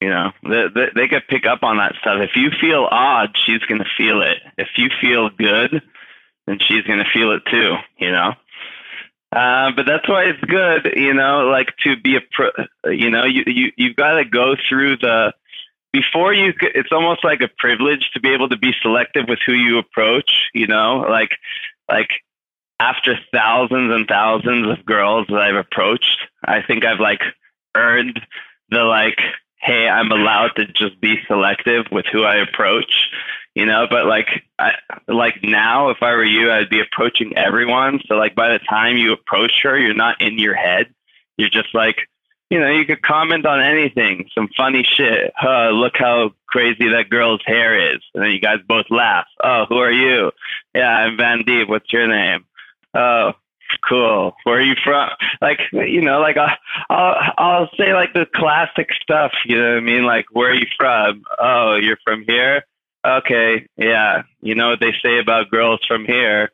[0.00, 2.20] you know, they, they, they could pick up on that stuff.
[2.20, 4.38] If you feel odd, she's going to feel it.
[4.58, 5.82] If you feel good,
[6.46, 8.34] then she's going to feel it too, you know?
[9.32, 12.50] Uh, but that's why it's good, you know, like to be a pro,
[12.90, 15.32] you know, you, you, you've got to go through the,
[15.92, 19.52] before you, it's almost like a privilege to be able to be selective with who
[19.52, 21.30] you approach, you know, like,
[21.88, 22.08] like
[22.78, 27.20] after thousands and thousands of girls that I've approached, I think I've like
[27.74, 28.20] earned
[28.70, 29.18] the like,
[29.60, 33.10] hey, I'm allowed to just be selective with who I approach,
[33.56, 33.86] you know.
[33.90, 34.28] But like,
[34.60, 34.74] I,
[35.08, 38.00] like now, if I were you, I'd be approaching everyone.
[38.06, 40.86] So like, by the time you approach her, you're not in your head.
[41.36, 42.08] You're just like,
[42.48, 45.32] you know, you could comment on anything, some funny shit.
[45.34, 48.00] Huh, look how crazy that girl's hair is.
[48.14, 49.26] And then you guys both laugh.
[49.42, 50.30] Oh, who are you?
[50.72, 51.68] Yeah, I'm Sandeep.
[51.68, 52.44] What's your name?
[52.94, 53.32] Oh,
[53.88, 54.36] cool.
[54.44, 55.10] Where are you from?
[55.40, 56.56] Like, you know, like I'll,
[56.88, 59.32] I'll, I'll say like the classic stuff.
[59.44, 60.04] You know what I mean?
[60.04, 61.24] Like, where are you from?
[61.40, 62.64] Oh, you're from here.
[63.06, 64.22] Okay, yeah.
[64.40, 66.50] You know what they say about girls from here?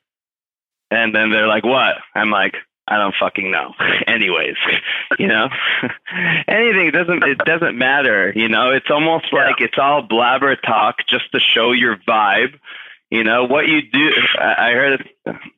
[0.90, 1.96] And then they're like, what?
[2.14, 3.72] I'm like, I don't fucking know.
[4.06, 4.56] Anyways,
[5.18, 5.48] you know,
[6.48, 8.32] anything doesn't it doesn't matter.
[8.34, 9.46] You know, it's almost yeah.
[9.46, 12.58] like it's all blabber talk just to show your vibe
[13.12, 14.10] you know what you do.
[14.38, 15.06] I heard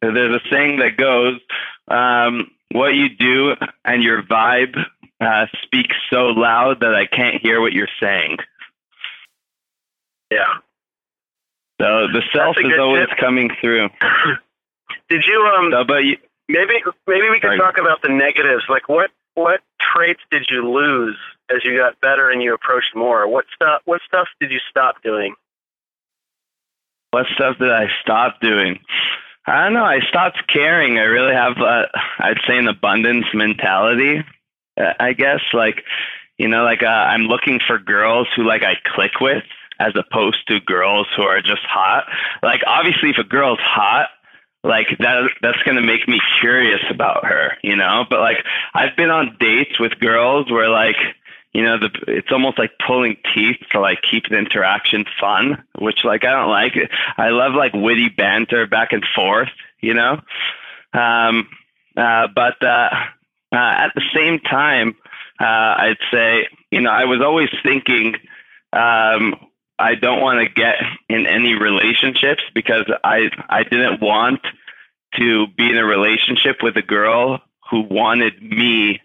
[0.03, 1.39] there's a saying that goes,
[1.87, 4.77] um, "What you do and your vibe
[5.21, 8.39] uh, speaks so loud that I can't hear what you're saying."
[10.33, 10.53] Yeah.
[11.85, 13.19] So the self is always tip.
[13.19, 13.91] coming through.
[15.11, 15.71] Did you um?
[15.71, 16.17] So, but you,
[16.49, 17.59] maybe maybe we could sorry.
[17.59, 18.65] talk about the negatives.
[18.71, 21.17] Like what what traits did you lose
[21.51, 23.29] as you got better and you approached more?
[23.29, 25.35] What stuff what stuff did you stop doing?
[27.11, 28.81] What stuff did I stop doing?
[29.47, 29.85] I don't know.
[29.85, 30.99] I stopped caring.
[30.99, 31.87] I really have, uh,
[32.19, 34.25] I'd say, an abundance mentality.
[34.81, 35.85] Uh, I guess, like,
[36.39, 39.45] you know, like uh, I'm looking for girls who like I click with,
[39.85, 42.07] as opposed to girls who are just hot.
[42.43, 44.09] Like, obviously, if a girl's hot,
[44.63, 48.05] like that that's going to make me curious about her, you know?
[48.09, 48.39] But like
[48.73, 50.97] I've been on dates with girls where like
[51.55, 56.05] you know, the it's almost like pulling teeth to like keep the interaction fun, which
[56.05, 56.75] like I don't like.
[57.17, 60.21] I love like witty banter back and forth, you know.
[60.93, 61.49] Um,
[61.97, 62.91] uh, but uh,
[63.53, 64.97] uh, at the same time,
[65.41, 68.17] uh, I'd say you know I was always thinking
[68.73, 69.37] um,
[69.79, 70.77] I don't want to get
[71.09, 74.41] in any relationships because I I didn't want
[75.17, 79.01] to be in a relationship with a girl who wanted me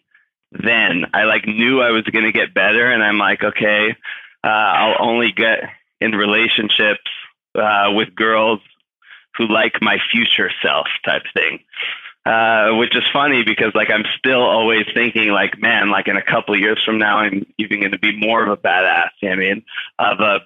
[0.52, 1.06] then.
[1.14, 3.96] I like knew I was going to get better, and I'm like, okay,
[4.44, 5.60] uh, I'll only get
[6.00, 7.10] in relationships
[7.56, 8.60] uh, with girls
[9.38, 11.60] who like my future self, type thing.
[12.26, 16.22] Uh, which is funny because like I'm still always thinking like, man, like in a
[16.22, 19.10] couple of years from now, I'm even going to be more of a badass.
[19.22, 19.64] You know I mean,
[19.98, 20.40] of a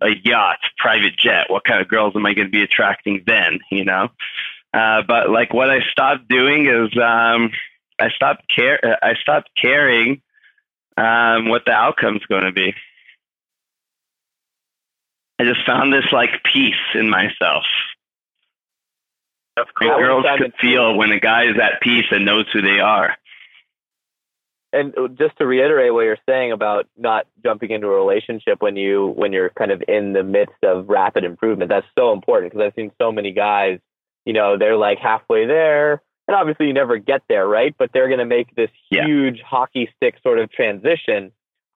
[0.00, 1.48] a yacht, private jet.
[1.48, 3.60] What kind of girls am I going to be attracting then?
[3.70, 4.08] You know.
[4.72, 7.50] Uh, but like what I stopped doing is um,
[7.98, 8.98] I stopped care.
[9.02, 10.22] I stopped caring
[10.96, 12.74] um, what the outcome's going to be.
[15.38, 17.64] I just found this like peace in myself.
[19.56, 19.90] That's cool.
[19.90, 23.16] And girls could feel when a guy is at peace and knows who they are.
[24.72, 29.12] And just to reiterate what you're saying about not jumping into a relationship when you
[29.16, 32.74] when you're kind of in the midst of rapid improvement, that's so important because I've
[32.76, 33.80] seen so many guys,
[34.24, 37.74] you know, they're like halfway there, and obviously you never get there, right?
[37.76, 39.06] But they're going to make this Yeah.
[39.06, 41.32] huge hockey stick sort of transition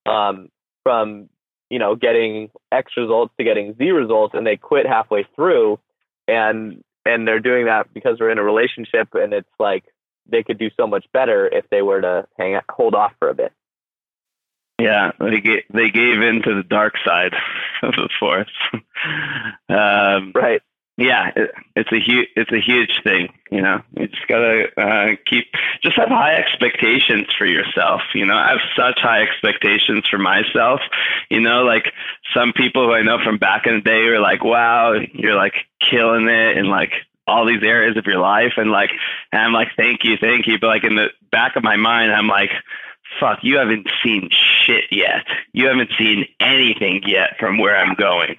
[0.06, 0.48] um,
[0.84, 1.28] from
[1.70, 5.80] you know getting X results to getting Z results, and they quit halfway through,
[6.28, 9.82] and and they're doing that because they're in a relationship, and it's like
[10.28, 13.34] they could do so much better if they were to hang hold off for a
[13.34, 13.52] bit.
[14.80, 17.32] Yeah, they gave, they gave in to the dark side
[17.82, 18.50] of the force.
[19.68, 20.62] um, Right.
[20.96, 23.28] yeah, it, it's a huge it's a huge thing.
[23.52, 25.46] You know, you just gotta uh, keep
[25.82, 28.00] just have high expectations for yourself.
[28.14, 30.80] You know, I have such high expectations for myself.
[31.30, 31.92] You know, like
[32.34, 35.54] some people who I know from back in the day are like, "Wow, you're like
[35.80, 36.92] killing it," and like
[37.26, 38.90] all these areas of your life, and like,
[39.32, 42.12] and I'm like, "Thank you, thank you," but like in the back of my mind,
[42.12, 42.50] I'm like.
[43.20, 45.24] Fuck, you haven't seen shit yet.
[45.52, 48.36] You haven't seen anything yet from where I'm going.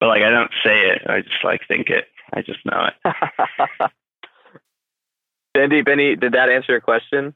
[0.00, 1.02] But like I don't say it.
[1.06, 2.06] I just like think it.
[2.32, 3.90] I just know it.
[5.56, 7.34] Sandy, Benny, did that answer your question?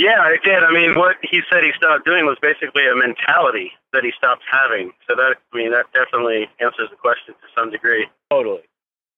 [0.00, 0.64] Yeah, it did.
[0.64, 4.42] I mean, what he said he stopped doing was basically a mentality that he stopped
[4.50, 4.92] having.
[5.06, 8.08] So that, I mean, that definitely answers the question to some degree.
[8.30, 8.62] Totally.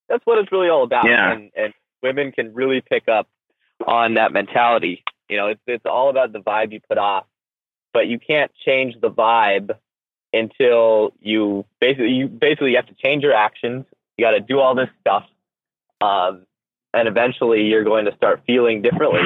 [0.08, 1.06] That's what it's really all about.
[1.06, 1.32] Yeah.
[1.32, 1.72] And, and
[2.02, 3.28] women can really pick up
[3.86, 5.04] on that mentality.
[5.28, 7.26] You know, it's it's all about the vibe you put off,
[7.92, 9.70] but you can't change the vibe
[10.32, 13.86] until you basically you basically you have to change your actions.
[14.18, 15.24] You got to do all this stuff,
[16.00, 16.44] um,
[16.92, 19.22] and eventually you're going to start feeling differently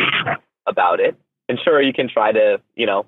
[0.67, 1.19] about it.
[1.49, 3.07] And sure, you can try to you know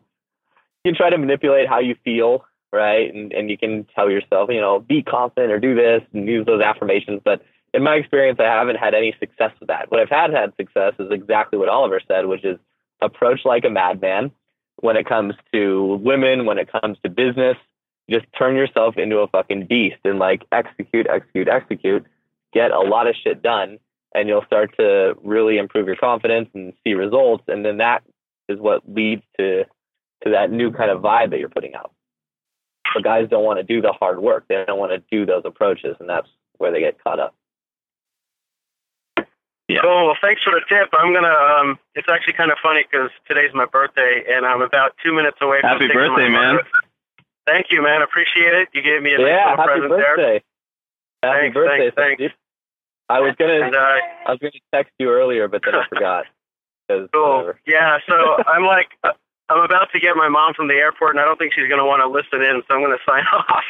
[0.84, 3.12] you can try to manipulate how you feel, right?
[3.12, 6.46] And and you can tell yourself, you know, be confident or do this and use
[6.46, 7.20] those affirmations.
[7.24, 7.42] But
[7.74, 9.90] in my experience, I haven't had any success with that.
[9.90, 12.58] What I've had had success is exactly what Oliver said, which is
[13.00, 14.30] approach like a madman
[14.80, 17.56] when it comes to women, when it comes to business.
[18.08, 22.06] Just turn yourself into a fucking beast and like execute, execute, execute,
[22.54, 23.78] get a lot of shit done,
[24.14, 27.44] and you'll start to really improve your confidence and see results.
[27.48, 28.02] And then that
[28.48, 29.64] is what leads to
[30.24, 31.92] to that new kind of vibe that you're putting out.
[32.94, 34.46] But guys don't want to do the hard work.
[34.48, 37.34] They don't want to do those approaches, and that's where they get caught up.
[39.68, 39.80] Yeah.
[39.82, 40.06] Cool.
[40.06, 40.88] Well, thanks for the tip.
[40.94, 41.28] I'm gonna.
[41.28, 45.36] Um, it's actually kind of funny because today's my birthday, and I'm about two minutes
[45.42, 45.70] away from.
[45.70, 46.54] Happy taking my birthday, man.
[46.56, 46.68] mother-
[47.46, 48.02] Thank you, man.
[48.02, 48.68] Appreciate it.
[48.74, 50.16] You gave me a nice yeah, little happy present there.
[50.16, 50.42] birthday.
[51.22, 52.34] Happy Thanks, birthday, thanks, thanks.
[53.08, 53.78] I was gonna And uh,
[54.26, 56.24] I was gonna text you earlier, but then I forgot.
[56.88, 57.36] 'Cause cool.
[57.44, 57.60] whatever.
[57.66, 57.98] Yeah.
[58.08, 58.14] So
[58.46, 59.12] I'm like, uh,
[59.50, 61.86] I'm about to get my mom from the airport, and I don't think she's gonna
[61.86, 63.64] want to listen in, so I'm gonna sign off.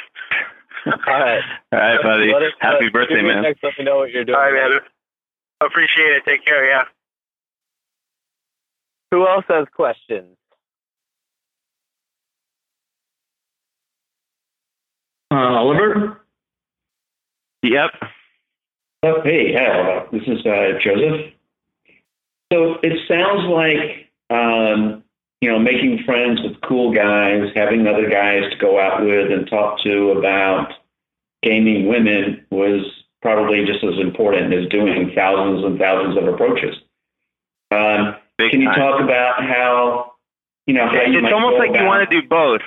[0.87, 1.43] All right.
[1.73, 2.33] All right, buddy.
[2.35, 3.43] Us- Happy let- birthday, give me a man.
[3.45, 4.37] text, let me know what you're doing.
[4.37, 4.81] All right, man.
[5.61, 6.23] Appreciate it.
[6.27, 6.65] Take care.
[6.67, 6.85] Yeah.
[9.11, 10.37] Who else has questions?
[15.31, 16.21] Uh, Oliver?
[17.63, 17.91] Yep.
[19.05, 20.07] Oh, hey, hi, Oliver.
[20.13, 21.33] This is uh, Joseph.
[22.53, 25.05] So it sounds like um,
[25.41, 29.49] you know making friends with cool guys, having other guys to go out with and
[29.49, 30.73] talk to about
[31.43, 32.85] gaming women was
[33.23, 36.77] probably just as important as doing thousands and thousands of approaches.
[37.71, 40.13] Um, can you talk about how
[40.67, 42.63] you know how you it's almost like you want to do both.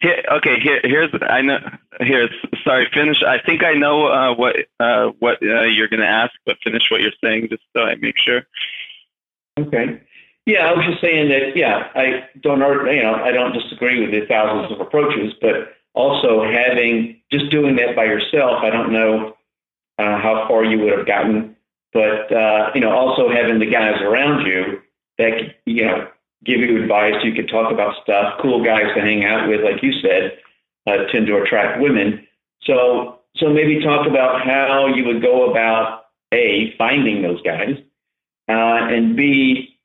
[0.00, 1.58] Here, okay, here, here's I know.
[2.00, 2.30] Here's
[2.64, 2.88] sorry.
[2.92, 3.22] Finish.
[3.22, 6.90] I think I know uh, what uh, what uh, you're going to ask, but finish
[6.90, 8.42] what you're saying just so I make sure.
[9.58, 10.00] Okay.
[10.46, 11.56] Yeah, I was just saying that.
[11.56, 12.58] Yeah, I don't.
[12.60, 17.76] You know, I don't disagree with the thousands of approaches, but also having just doing
[17.76, 18.62] that by yourself.
[18.62, 19.36] I don't know
[19.98, 21.54] uh, how far you would have gotten,
[21.92, 24.80] but uh, you know, also having the guys around you
[25.18, 26.08] that you know
[26.44, 27.14] give you advice.
[27.22, 28.38] You could talk about stuff.
[28.40, 30.38] Cool guys to hang out with, like you said,
[30.86, 32.26] uh, tend to attract women.
[32.64, 37.76] So, so maybe talk about how you would go about a finding those guys,
[38.52, 39.76] uh, and b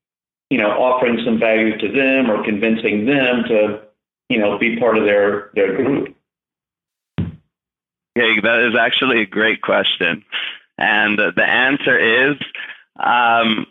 [0.50, 3.82] you know offering some value to them or convincing them to
[4.30, 6.16] you know be part of their their group.
[7.20, 10.24] Okay, that is actually a great question,
[10.78, 12.38] and the answer is
[13.00, 13.68] um,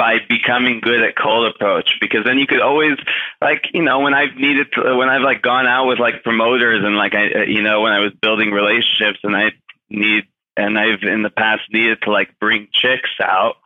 [0.00, 1.98] by becoming good at cold approach.
[2.00, 2.96] Because then you could always,
[3.42, 6.82] like, you know, when I've needed to, when I've like gone out with like promoters
[6.82, 9.52] and like I, you know, when I was building relationships and I
[9.90, 10.24] need,
[10.56, 13.56] and I've in the past needed to like bring chicks out.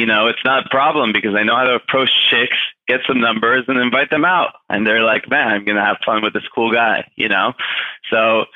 [0.00, 2.56] You know, it's not a problem because I know how to approach chicks,
[2.88, 4.54] get some numbers, and invite them out.
[4.70, 7.52] And they're like, man, I'm going to have fun with this cool guy, you know?
[8.10, 8.46] So,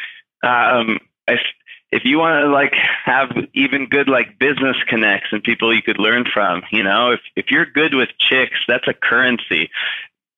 [0.42, 1.40] um, if
[1.92, 2.72] if you want to like
[3.04, 7.20] have even good like business connects and people you could learn from, you know, if
[7.36, 9.68] if you're good with chicks, that's a currency.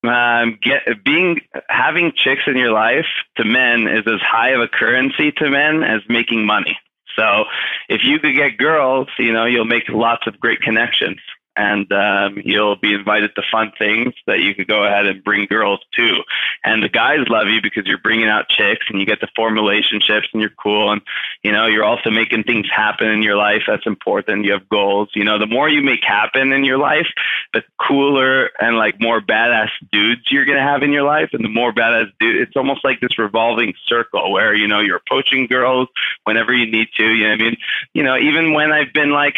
[0.02, 4.66] Um, get being having chicks in your life to men is as high of a
[4.66, 6.76] currency to men as making money.
[7.16, 7.44] So
[7.88, 11.18] if you could get girls, you know, you'll make lots of great connections
[11.56, 15.46] and um, you'll be invited to fun things that you could go ahead and bring
[15.46, 16.22] girls to.
[16.64, 19.54] And the guys love you because you're bringing out chicks and you get to form
[19.54, 20.92] relationships and you're cool.
[20.92, 21.00] And,
[21.42, 23.62] you know, you're also making things happen in your life.
[23.66, 24.44] That's important.
[24.44, 25.08] You have goals.
[25.14, 27.08] You know, the more you make happen in your life,
[27.52, 31.30] the cooler and like more badass dudes you're to have in your life.
[31.32, 34.96] And the more badass dude, it's almost like this revolving circle where, you know, you're
[34.96, 35.88] approaching girls
[36.24, 37.04] whenever you need to.
[37.04, 37.56] You know I mean?
[37.94, 39.36] You know, even when I've been like,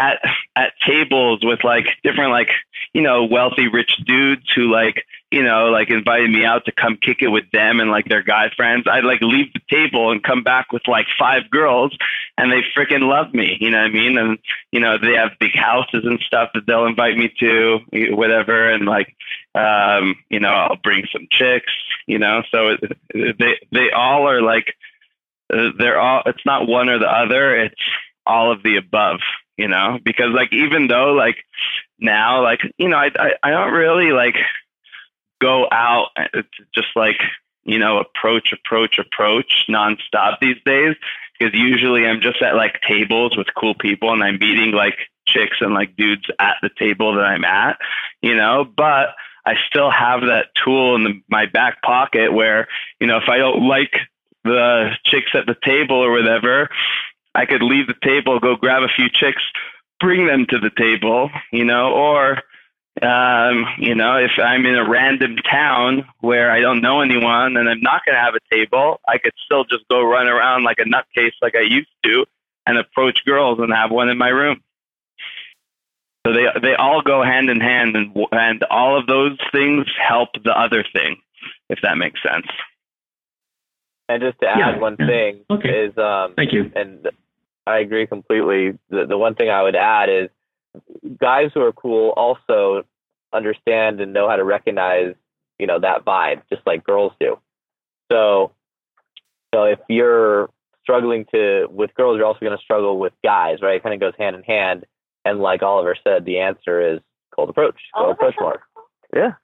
[0.00, 0.18] at
[0.56, 2.48] at tables with like different like
[2.94, 6.96] you know wealthy rich dudes who like you know like invited me out to come
[6.96, 8.86] kick it with them and like their guy friends.
[8.90, 11.96] I'd like leave the table and come back with like five girls
[12.38, 14.16] and they freaking love me you know what i mean?
[14.16, 14.38] And
[14.72, 18.86] you know they have big houses and stuff that they'll invite me to whatever and
[18.86, 19.14] like
[19.54, 21.72] um you know i'll bring some chicks
[22.06, 22.42] you know?
[22.50, 22.76] So
[23.12, 24.74] they they all are like
[25.52, 27.74] uh, they're all it's not one or the other it's
[28.26, 29.20] all of the above
[29.60, 29.98] you know?
[30.02, 31.36] Because like even though like
[31.98, 34.36] now like you know i i, I don't really like
[35.38, 36.08] go out
[36.74, 37.20] just like
[37.64, 40.96] you know approach approach approach nonstop these days.
[41.38, 44.96] Because usually i'm just at like tables with cool people and i'm meeting like
[45.26, 47.78] chicks and like dudes at the table that i'm at
[48.22, 48.64] you know?
[48.64, 49.10] But
[49.44, 52.66] i still have that tool in the, my back pocket where
[52.98, 53.92] you know if i don't like
[54.42, 56.70] the chicks at the table or whatever
[57.34, 59.42] I could leave the table, go grab a few chicks,
[60.00, 62.42] bring them to the table, you know, or
[63.02, 67.68] um, you know, if I'm in a random town where I don't know anyone and
[67.68, 70.78] I'm not going to have a table, I could still just go run around like
[70.80, 72.26] a nutcase like I used to
[72.66, 74.62] and approach girls and have one in my room.
[76.26, 80.28] So they they all go hand in hand, and and all of those things help
[80.44, 81.16] the other thing,
[81.70, 82.46] if that makes sense.
[84.10, 85.06] And just to add Yeah, one yeah.
[85.06, 85.68] thing Okay.
[85.68, 86.70] is, um, Thank you.
[86.74, 87.08] and
[87.64, 88.76] I agree completely.
[88.88, 90.28] The, the one thing I would add is
[91.20, 92.82] guys who are cool also
[93.32, 95.14] understand and know how to recognize,
[95.60, 97.38] you know, that vibe, just like girls do.
[98.10, 98.50] So,
[99.54, 100.50] so if you're
[100.82, 103.76] struggling to with girls, you're also going to struggle with guys, right?
[103.76, 104.86] It kind of goes hand in hand.
[105.24, 107.00] And like Oliver said, the answer is
[107.32, 107.76] cold approach.
[107.96, 108.60] Cold approach more.
[109.14, 109.34] Yeah.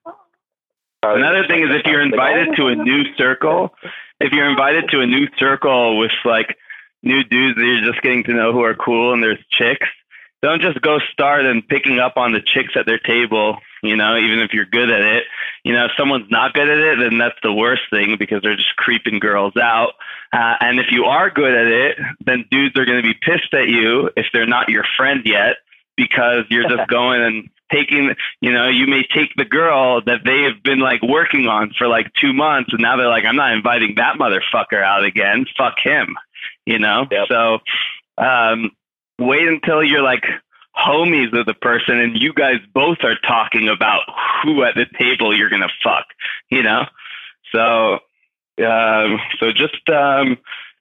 [1.15, 3.75] Another thing is if you're invited to a new circle,
[4.21, 6.57] if you're invited to a new circle with like
[7.03, 9.87] new dudes that you're just getting to know who are cool and there's chicks,
[10.43, 14.17] don't just go start and picking up on the chicks at their table, you know,
[14.17, 15.25] even if you're good at it.
[15.65, 18.57] You know, if someone's not good at it, then that's the worst thing because they're
[18.57, 19.95] just creeping girls out.
[20.33, 23.53] Uh, and if you are good at it, then dudes are going to be pissed
[23.55, 25.57] at you if they're not your friend yet
[25.97, 30.43] because you're just going and taking, you know, you may take the girl that they
[30.43, 33.53] have been like working on for like two months and now they're like, I'm not
[33.53, 35.47] inviting that motherfucker out again.
[35.57, 36.17] Fuck him,
[36.65, 37.07] you know?
[37.11, 37.29] Yep.
[37.29, 37.59] So,
[38.19, 38.71] um,
[39.19, 40.25] wait until you're like
[40.77, 44.03] homies of the person and you guys both are talking about
[44.43, 46.05] who at the table you're gonna fuck,
[46.51, 46.85] you know?
[47.53, 47.99] So
[48.65, 50.39] um so just um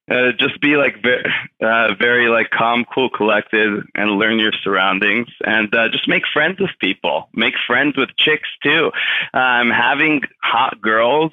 [0.10, 1.24] uh, just be like very,
[1.62, 6.60] uh, very like calm, cool, collected, and learn your surroundings, and uh, just make friends
[6.60, 7.30] with people.
[7.34, 8.91] Make friends with chicks too.
[9.34, 11.32] Um, having hot girls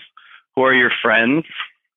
[0.54, 1.44] who are your friends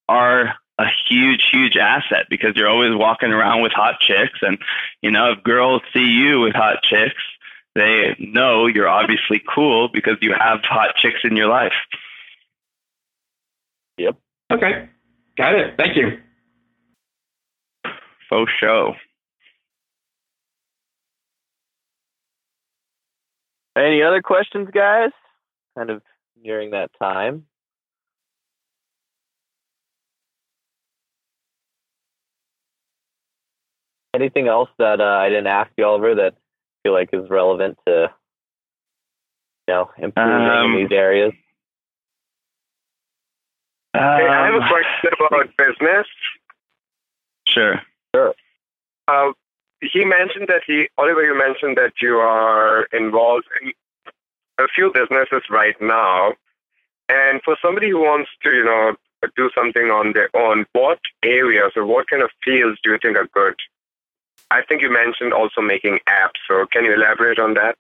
[0.09, 4.39] are a huge, huge asset because you're always walking around with hot chicks.
[4.41, 4.57] And,
[5.01, 7.23] you know, if girls see you with hot chicks,
[7.75, 11.73] they know you're obviously cool because you have hot chicks in your life.
[13.97, 14.17] Yep.
[14.51, 14.89] Okay.
[15.37, 15.75] Got it.
[15.77, 16.19] Thank you.
[18.29, 18.95] Faux show.
[23.77, 25.11] Any other questions, guys?
[25.77, 26.01] Kind of
[26.41, 27.45] nearing that time.
[34.13, 36.37] Anything else that uh, I didn't ask you, Oliver, that I
[36.83, 38.09] feel like is relevant to
[39.67, 41.33] you know improving Um, in these areas?
[43.93, 46.07] Hey, I have a Um, question about business.
[47.47, 47.81] Sure.
[49.07, 49.31] Uh,
[49.81, 53.73] he mentioned that he, Oliver, you mentioned that you are involved in
[54.57, 56.33] a few businesses right now.
[57.09, 58.95] And for somebody who wants to, you know,
[59.35, 63.17] do something on their own, what areas or what kind of fields do you think
[63.17, 63.55] are good?
[64.51, 66.39] I think you mentioned also making apps.
[66.47, 67.77] So can you elaborate on that?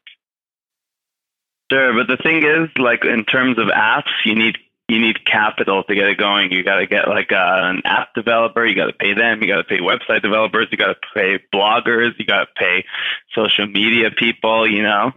[1.71, 4.57] Sure, but the thing is, like in terms of apps, you need
[4.87, 6.51] you need capital to get it going.
[6.51, 8.65] You got to get like uh, an app developer.
[8.65, 9.41] You got to pay them.
[9.41, 10.67] You got to pay website developers.
[10.71, 12.11] You got to pay bloggers.
[12.19, 12.85] You got to pay
[13.33, 14.69] social media people.
[14.69, 15.11] You know,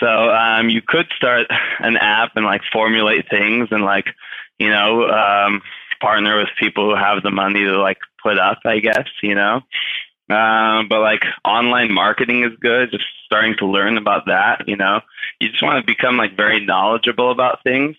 [0.00, 1.46] so um, you could start
[1.78, 4.06] an app and like formulate things and like
[4.58, 5.62] you know um,
[6.00, 8.58] partner with people who have the money to like put up.
[8.66, 9.62] I guess you know.
[10.28, 12.92] Um, but like online marketing is good.
[12.92, 14.68] Just starting to learn about that.
[14.68, 15.00] You know,
[15.40, 17.96] you just want to become like very knowledgeable about things.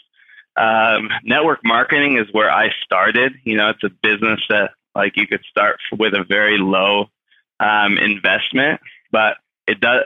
[0.57, 3.33] Um, network marketing is where I started.
[3.43, 7.05] You know, it's a business that like you could start with a very low
[7.59, 8.81] um, investment,
[9.11, 9.37] but
[9.67, 10.03] it does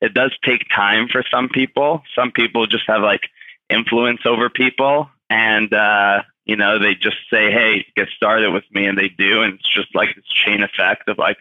[0.00, 2.02] it does take time for some people.
[2.14, 3.22] Some people just have like
[3.70, 8.86] influence over people, and uh, you know they just say, "Hey, get started with me,"
[8.86, 11.38] and they do, and it's just like this chain effect of like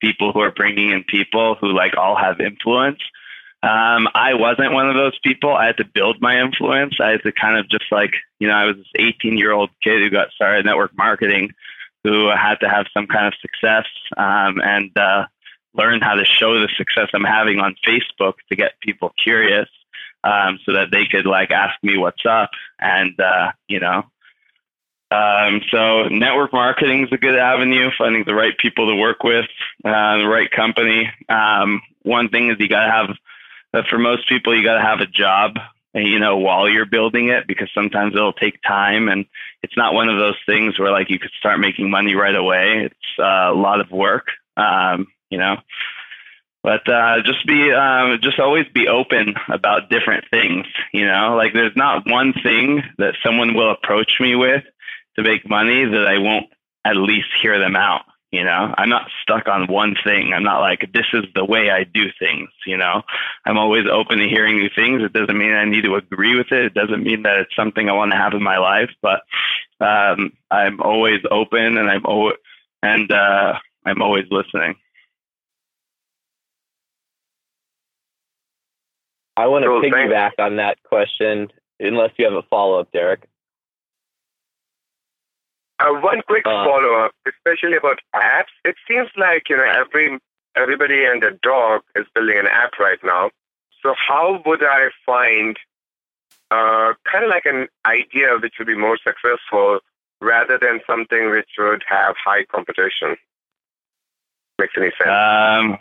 [0.00, 3.00] people who are bringing in people who like all have influence.
[3.64, 5.54] Um, I wasn't one of those people.
[5.54, 6.96] I had to build my influence.
[7.00, 9.70] I had to kind of just like, you know, I was this 18 year old
[9.82, 11.50] kid who got started in network marketing,
[12.02, 13.86] who had to have some kind of success
[14.18, 15.24] um, and uh,
[15.72, 19.68] learn how to show the success I'm having on Facebook to get people curious,
[20.24, 24.04] um, so that they could like ask me what's up and uh, you know.
[25.10, 29.46] Um, so network marketing is a good avenue, finding the right people to work with,
[29.84, 31.10] uh, the right company.
[31.30, 33.16] Um, one thing is you got to have
[33.74, 35.58] but for most people, you got to have a job,
[35.94, 39.26] you know, while you're building it because sometimes it'll take time and
[39.64, 42.84] it's not one of those things where like you could start making money right away.
[42.84, 45.56] It's uh, a lot of work, um, you know.
[46.62, 51.34] But uh, just be, um, just always be open about different things, you know.
[51.36, 54.62] Like there's not one thing that someone will approach me with
[55.16, 56.46] to make money that I won't
[56.84, 58.02] at least hear them out.
[58.34, 60.32] You know, I'm not stuck on one thing.
[60.34, 62.48] I'm not like, this is the way I do things.
[62.66, 63.02] You know,
[63.46, 65.02] I'm always open to hearing new things.
[65.04, 66.64] It doesn't mean I need to agree with it.
[66.64, 69.20] It doesn't mean that it's something I want to have in my life, but
[69.80, 72.34] um, I'm always open and I'm always,
[72.82, 73.54] and uh,
[73.86, 74.74] I'm always listening.
[79.36, 79.96] I want to Cool, thanks.
[79.96, 83.28] piggyback on that question, unless you have a follow up, Derek.
[85.80, 86.64] Uh, one quick Uh.
[86.64, 88.52] follow up, especially about apps.
[88.64, 90.18] It seems like you know every
[90.56, 93.30] everybody and their dog is building an app right now.
[93.82, 95.58] So how would I find
[96.50, 99.80] uh, kind of like an idea which would be more successful
[100.20, 103.16] rather than something which would have high competition?
[104.58, 105.10] Makes any sense?
[105.10, 105.78] Um,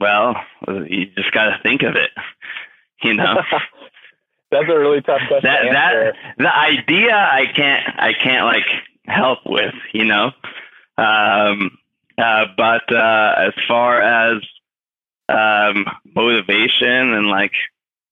[0.00, 0.34] well,
[0.88, 2.10] you just got to think of it.
[3.02, 3.36] You know.
[4.52, 8.66] That's a really tough question that to that the idea I can't I can't like
[9.06, 10.30] help with, you know.
[10.98, 11.78] Um,
[12.18, 14.42] uh, but uh, as far as
[15.28, 17.52] um, motivation and like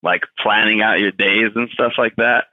[0.03, 2.45] like planning out your days and stuff like that,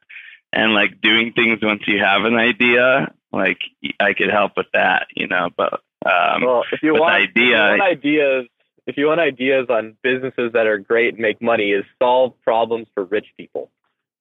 [0.51, 3.59] and like doing things once you have an idea, like
[4.01, 5.49] I could help with that, you know.
[5.55, 8.47] But um, well, if you want, if you idea- want ideas,
[8.85, 12.87] if you want ideas on businesses that are great and make money, is solve problems
[12.93, 13.71] for rich people.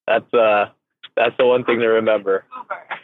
[0.06, 0.66] That's uh,
[1.16, 2.44] that's the one thing to remember.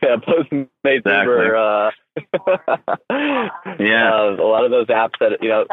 [0.02, 1.32] yeah, Postmates Exactly.
[1.32, 1.56] Uber.
[1.56, 1.90] Uh,
[3.78, 4.12] Yeah.
[4.14, 5.64] uh, a lot of those apps that you know,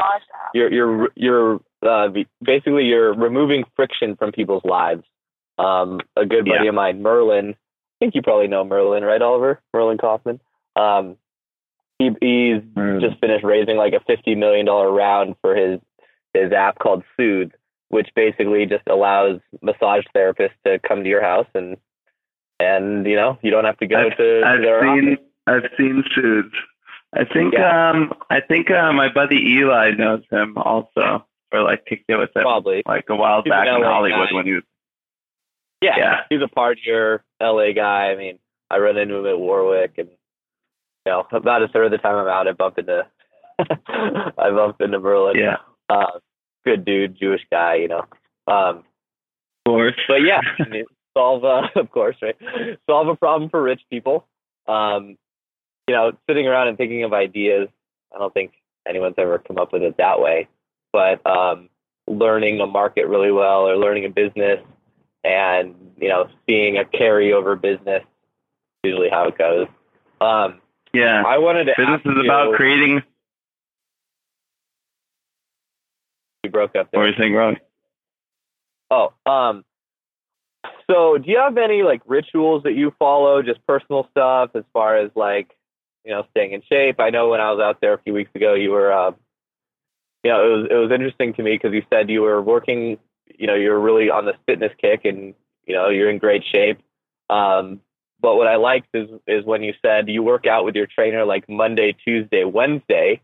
[0.53, 2.09] your your your uh,
[2.41, 5.03] basically you're removing friction from people's lives.
[5.57, 6.69] Um, a good buddy Yeah.
[6.69, 7.49] of mine, Merlin.
[7.51, 7.55] I
[7.99, 9.59] think you probably know Merlin, right, Oliver?
[9.73, 10.39] Merlin Kaufman.
[10.77, 11.17] Um,
[11.97, 12.61] he, he's
[13.01, 15.79] just finished raising like a fifty million dollar round for his
[16.33, 17.51] his app called Soothe,
[17.89, 21.77] which basically just allows massage therapists to come to your house and
[22.59, 25.25] and you know you don't have to go I've- to, I've their seen office.
[25.47, 26.55] I've seen Suits.
[27.13, 27.89] I think Yeah.
[27.91, 32.35] um I think uh, my buddy Eli knows him also, or like kicked it with
[32.35, 32.83] him Probably.
[32.85, 34.35] like a while He's back in Hollywood guy.
[34.35, 34.63] when he was
[35.81, 36.19] Yeah, Yeah.
[36.29, 38.11] he's a partier, LA guy.
[38.11, 38.37] I mean,
[38.69, 42.15] I run into him at Warwick, and you know, about a third of the time
[42.15, 43.07] I'm out, I bump into,
[43.87, 45.37] I bump into Merlin.
[45.39, 45.57] yeah,
[45.89, 46.19] uh,
[46.69, 48.05] good dude, Jewish guy, you know.
[48.47, 48.83] Um, of
[49.65, 49.95] course.
[50.07, 50.85] but yeah, I mean,
[51.17, 52.35] solve, uh, of course, right?
[52.89, 54.25] Solve a problem for rich people.
[54.67, 55.17] Um,
[55.87, 57.67] you know, sitting around and thinking of ideas.
[58.13, 58.53] I don't think
[58.87, 60.47] anyone's ever come up with it that way,
[60.93, 61.69] but um,
[62.07, 64.59] learning a market really well or learning a business
[65.23, 68.03] and you know seeing a carryover business.
[68.83, 69.67] Usually, how it goes.
[70.21, 70.61] Um,
[70.93, 73.03] yeah, I wanted to business is you, about creating.
[76.49, 77.01] You broke up What there.
[77.01, 77.57] were you saying, wrong?
[78.91, 79.63] Oh, um,
[80.89, 84.97] so do you have any like rituals that you follow, just personal stuff as far
[84.97, 85.55] as like,
[86.03, 86.99] you know, staying in shape?
[86.99, 89.11] I know when I was out there a few weeks ago, you were, uh,
[90.23, 92.97] you know, it was it was interesting to me because you said you were working,
[93.37, 95.35] you know, you're really on this fitness kick and
[95.65, 96.79] you know you're in great shape.
[97.29, 97.81] Um,
[98.19, 101.23] but what I liked is is when you said you work out with your trainer
[101.25, 103.21] like Monday, Tuesday, Wednesday,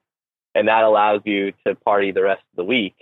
[0.54, 2.96] and that allows you to party the rest of the week.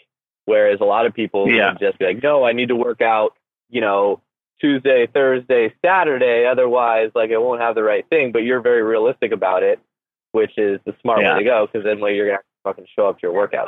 [0.45, 1.69] Whereas a lot of people Yeah.
[1.69, 3.33] would just be like, no, I need to work out,
[3.69, 4.21] you know,
[4.59, 6.45] Tuesday, Thursday, Saturday.
[6.45, 8.31] Otherwise, like I won't have the right thing.
[8.31, 9.79] But you're very realistic about it,
[10.31, 11.33] which is the smart Yeah.
[11.33, 13.67] way to go because then when you're gonna fucking show up to your workout.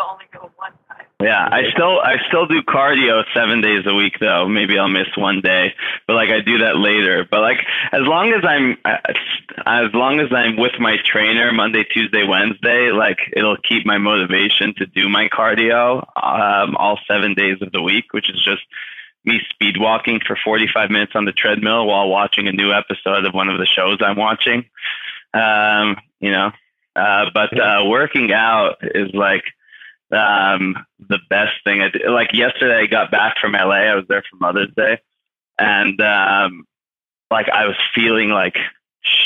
[1.26, 4.48] Yeah, I still I still do cardio seven days a week though.
[4.48, 5.74] Maybe I'll miss one day,
[6.06, 7.26] but like I do that later.
[7.28, 8.78] But like as long as I'm
[9.66, 14.76] as long as I'm with my trainer Monday, Tuesday, Wednesday, like it'll keep my motivation
[14.76, 18.62] to do my cardio um, all seven days of the week, which is just
[19.24, 23.34] me speed walking for 45 minutes on the treadmill while watching a new episode of
[23.34, 24.66] one of the shows I'm watching.
[25.34, 26.52] Um, you know,
[26.96, 29.44] uh, but uh, working out is like
[30.16, 32.10] um the best thing I did.
[32.10, 33.86] Like yesterday, I got back from LA.
[33.92, 35.00] I was there for Mother's Day,
[35.60, 36.66] and um
[37.32, 38.58] like I was feeling like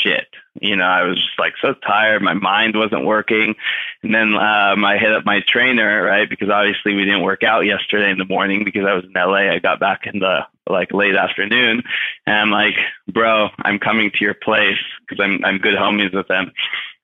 [0.02, 0.26] shit.
[0.60, 2.22] You know, I was just like so tired.
[2.22, 3.54] My mind wasn't working.
[4.02, 6.28] And then um, I hit up my trainer, right?
[6.28, 9.52] Because obviously we didn't work out yesterday in the morning because I was in LA.
[9.52, 11.82] I got back in the like late afternoon,
[12.26, 12.74] and I'm like,
[13.08, 16.52] bro, I'm coming to your place because I'm I'm good homies with them.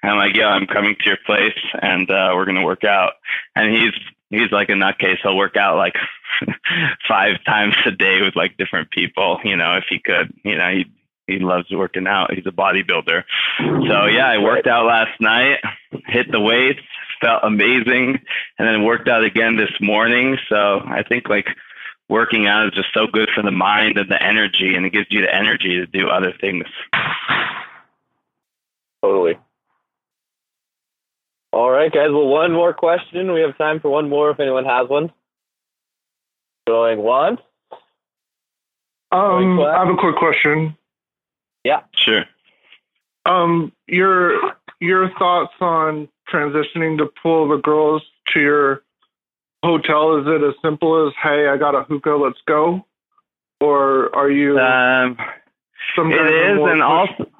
[0.08, 3.14] I'm like, yo, I'm coming to your place, and uh, we're gonna work out.
[3.54, 3.92] And he's
[4.30, 5.94] he's like in that case, He'll work out like
[7.08, 9.40] five times a day with like different people.
[9.44, 10.86] You know, if he could, you know, he
[11.26, 12.32] he loves working out.
[12.32, 13.24] He's a bodybuilder.
[13.58, 15.58] So yeah, I worked out last night,
[16.06, 16.80] hit the weights,
[17.20, 18.20] felt amazing,
[18.58, 20.38] and then worked out again this morning.
[20.48, 21.48] So I think like
[22.08, 25.06] working out is just so good for the mind and the energy, and it gives
[25.10, 26.64] you the energy to do other things.
[29.02, 29.38] Totally.
[31.56, 32.10] All right, guys.
[32.10, 33.32] Well, one more question.
[33.32, 35.10] We have time for one more if anyone has one.
[36.66, 37.40] Going once.
[39.10, 40.76] Um, I have a quick question.
[41.64, 41.80] Yeah.
[41.94, 42.24] Sure.
[43.24, 44.38] Um, your
[44.80, 48.02] your thoughts on transitioning to pull the girls
[48.34, 48.82] to your
[49.64, 50.18] hotel?
[50.18, 52.84] Is it as simple as, "Hey, I got a hookah, let's go,"
[53.62, 54.58] or are you?
[54.58, 55.16] Um,
[55.94, 57.30] some It guys are is, more and push- also,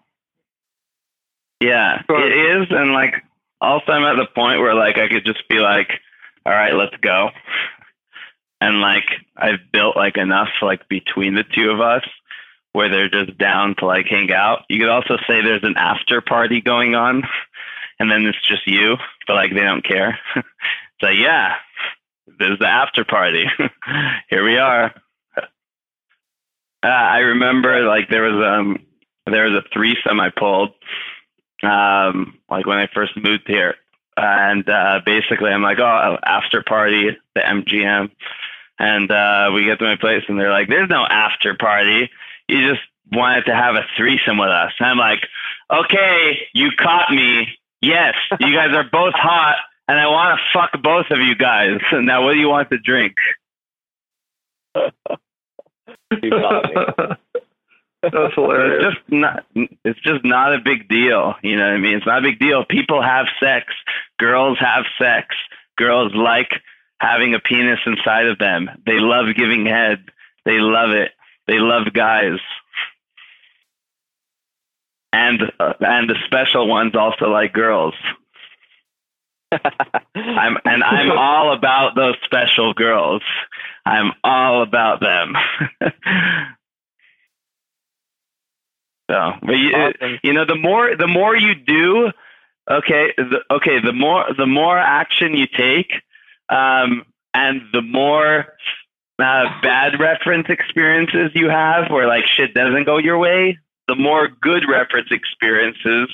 [1.61, 3.23] yeah, it is, and like,
[3.61, 5.89] also, I'm at the point where like I could just be like,
[6.45, 7.31] all right, let's go,
[8.61, 9.05] and like
[9.37, 12.05] I've built like enough like between the two of us
[12.73, 14.65] where they're just down to like hang out.
[14.69, 17.23] You could also say there's an after party going on,
[17.99, 18.97] and then it's just you,
[19.27, 20.19] but like they don't care.
[21.01, 21.55] so yeah,
[22.27, 23.47] this is the after party.
[24.31, 24.95] Here we are.
[26.83, 28.79] Uh, I remember like there was um
[29.27, 30.71] there was a threesome I pulled
[31.63, 33.75] um like when I first moved here.
[34.17, 38.11] And uh basically I'm like, oh after party the MGM
[38.79, 42.11] and uh we get to my place and they're like, There's no after party.
[42.49, 42.83] You just
[43.13, 44.73] wanted to have a threesome with us.
[44.79, 45.21] And I'm like,
[45.71, 47.49] Okay, you caught me.
[47.83, 49.57] Yes, you guys are both hot
[49.89, 51.81] and I wanna fuck both of you guys.
[51.93, 53.17] Now what do you want to drink?
[56.23, 57.17] You got me.
[58.03, 58.85] That's hilarious.
[58.85, 59.45] It's just not.
[59.85, 61.35] It's just not a big deal.
[61.43, 61.97] You know what I mean?
[61.97, 62.65] It's not a big deal.
[62.65, 63.67] People have sex.
[64.19, 65.35] Girls have sex.
[65.77, 66.51] Girls like
[67.01, 68.71] having a penis inside of them.
[68.87, 70.05] They love giving head.
[70.45, 71.13] They love it.
[71.47, 72.39] They love guys.
[75.13, 77.95] And uh, and the special ones also like girls.
[79.53, 83.23] I'm and I'm all about those special girls.
[83.85, 85.35] I'm all about them.
[89.11, 90.19] so, but you, Awesome.
[90.23, 92.11] you know, the more the more you do,
[92.71, 95.93] okay, the, okay, the more the more action you take,
[96.49, 98.47] um, and the more
[99.19, 104.29] uh, bad reference experiences you have, where like shit doesn't go your way, the more
[104.29, 106.09] good reference experiences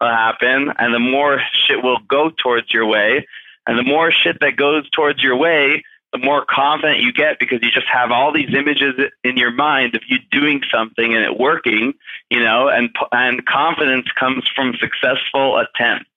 [0.00, 3.26] will happen, and the more shit will go towards your way,
[3.66, 5.82] and the more shit that goes towards your way,
[6.14, 8.94] the more confident you get because you just have all these images
[9.24, 11.92] in your mind of you doing something and it working,
[12.30, 16.08] you know, and and confidence comes from successful attempts.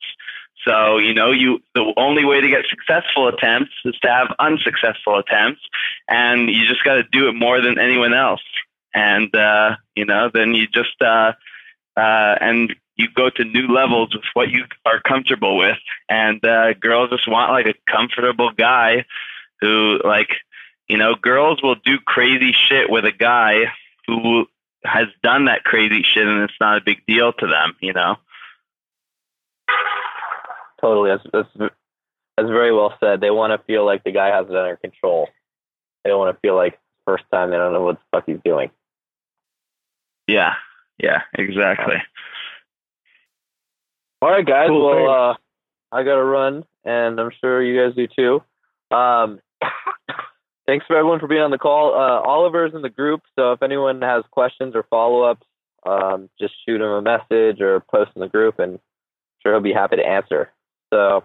[0.66, 5.18] So, you know, you the only way to get successful attempts is to have unsuccessful
[5.18, 5.62] attempts
[6.08, 8.43] and you just got to do it more than anyone else.
[8.93, 11.34] And uh, you know, then you just uh
[11.95, 15.78] uh and you go to new levels with what you are comfortable with
[16.08, 19.06] and uh girls just want like a comfortable guy
[19.62, 20.30] who like
[20.88, 23.72] you know girls will do crazy shit with a guy
[24.05, 24.45] who
[24.84, 28.18] has done that crazy shit and it's not a big deal to them you know
[30.82, 31.10] Totally.
[31.10, 31.72] That's, that's
[32.38, 33.20] that's very well said.
[33.20, 35.28] They want to feel like the guy has it under control.
[36.03, 38.38] They don't want to feel like first time they don't know what the fuck he's
[38.43, 38.70] doing.
[40.28, 40.53] yeah
[40.99, 41.95] yeah exactly
[44.22, 44.68] All right, guys.
[44.68, 45.36] Cool, well, uh,
[45.91, 48.95] I got to run, and I'm sure you guys do too.
[48.95, 49.39] Um,
[50.68, 51.93] thanks for everyone for being on the call.
[51.95, 55.45] Uh, Oliver's in the group, so if anyone has questions or follow ups,
[55.86, 58.80] um, just shoot him a message or post in the group, and I'm
[59.41, 60.51] sure he'll be happy to answer.
[60.93, 61.24] So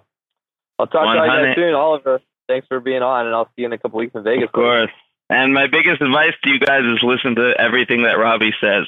[0.78, 2.20] I'll talk to you guys soon, Oliver.
[2.48, 4.44] Thanks for being on, and I'll see you in a couple weeks in Vegas.
[4.44, 4.90] of course
[5.32, 8.86] and my biggest advice to you guys is listen to everything that robbie says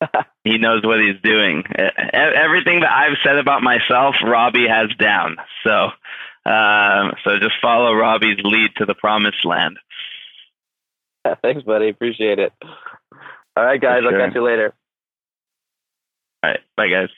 [0.44, 1.64] he knows what he's doing
[2.12, 5.88] everything that i've said about myself robbie has down so
[6.46, 9.78] um, so just follow robbie's lead to the promised land
[11.42, 11.88] Thanks, buddy.
[11.88, 12.52] Appreciate it.
[13.56, 14.02] All right, guys.
[14.02, 14.74] For I'll catch you later.
[16.42, 17.08] all right bye guys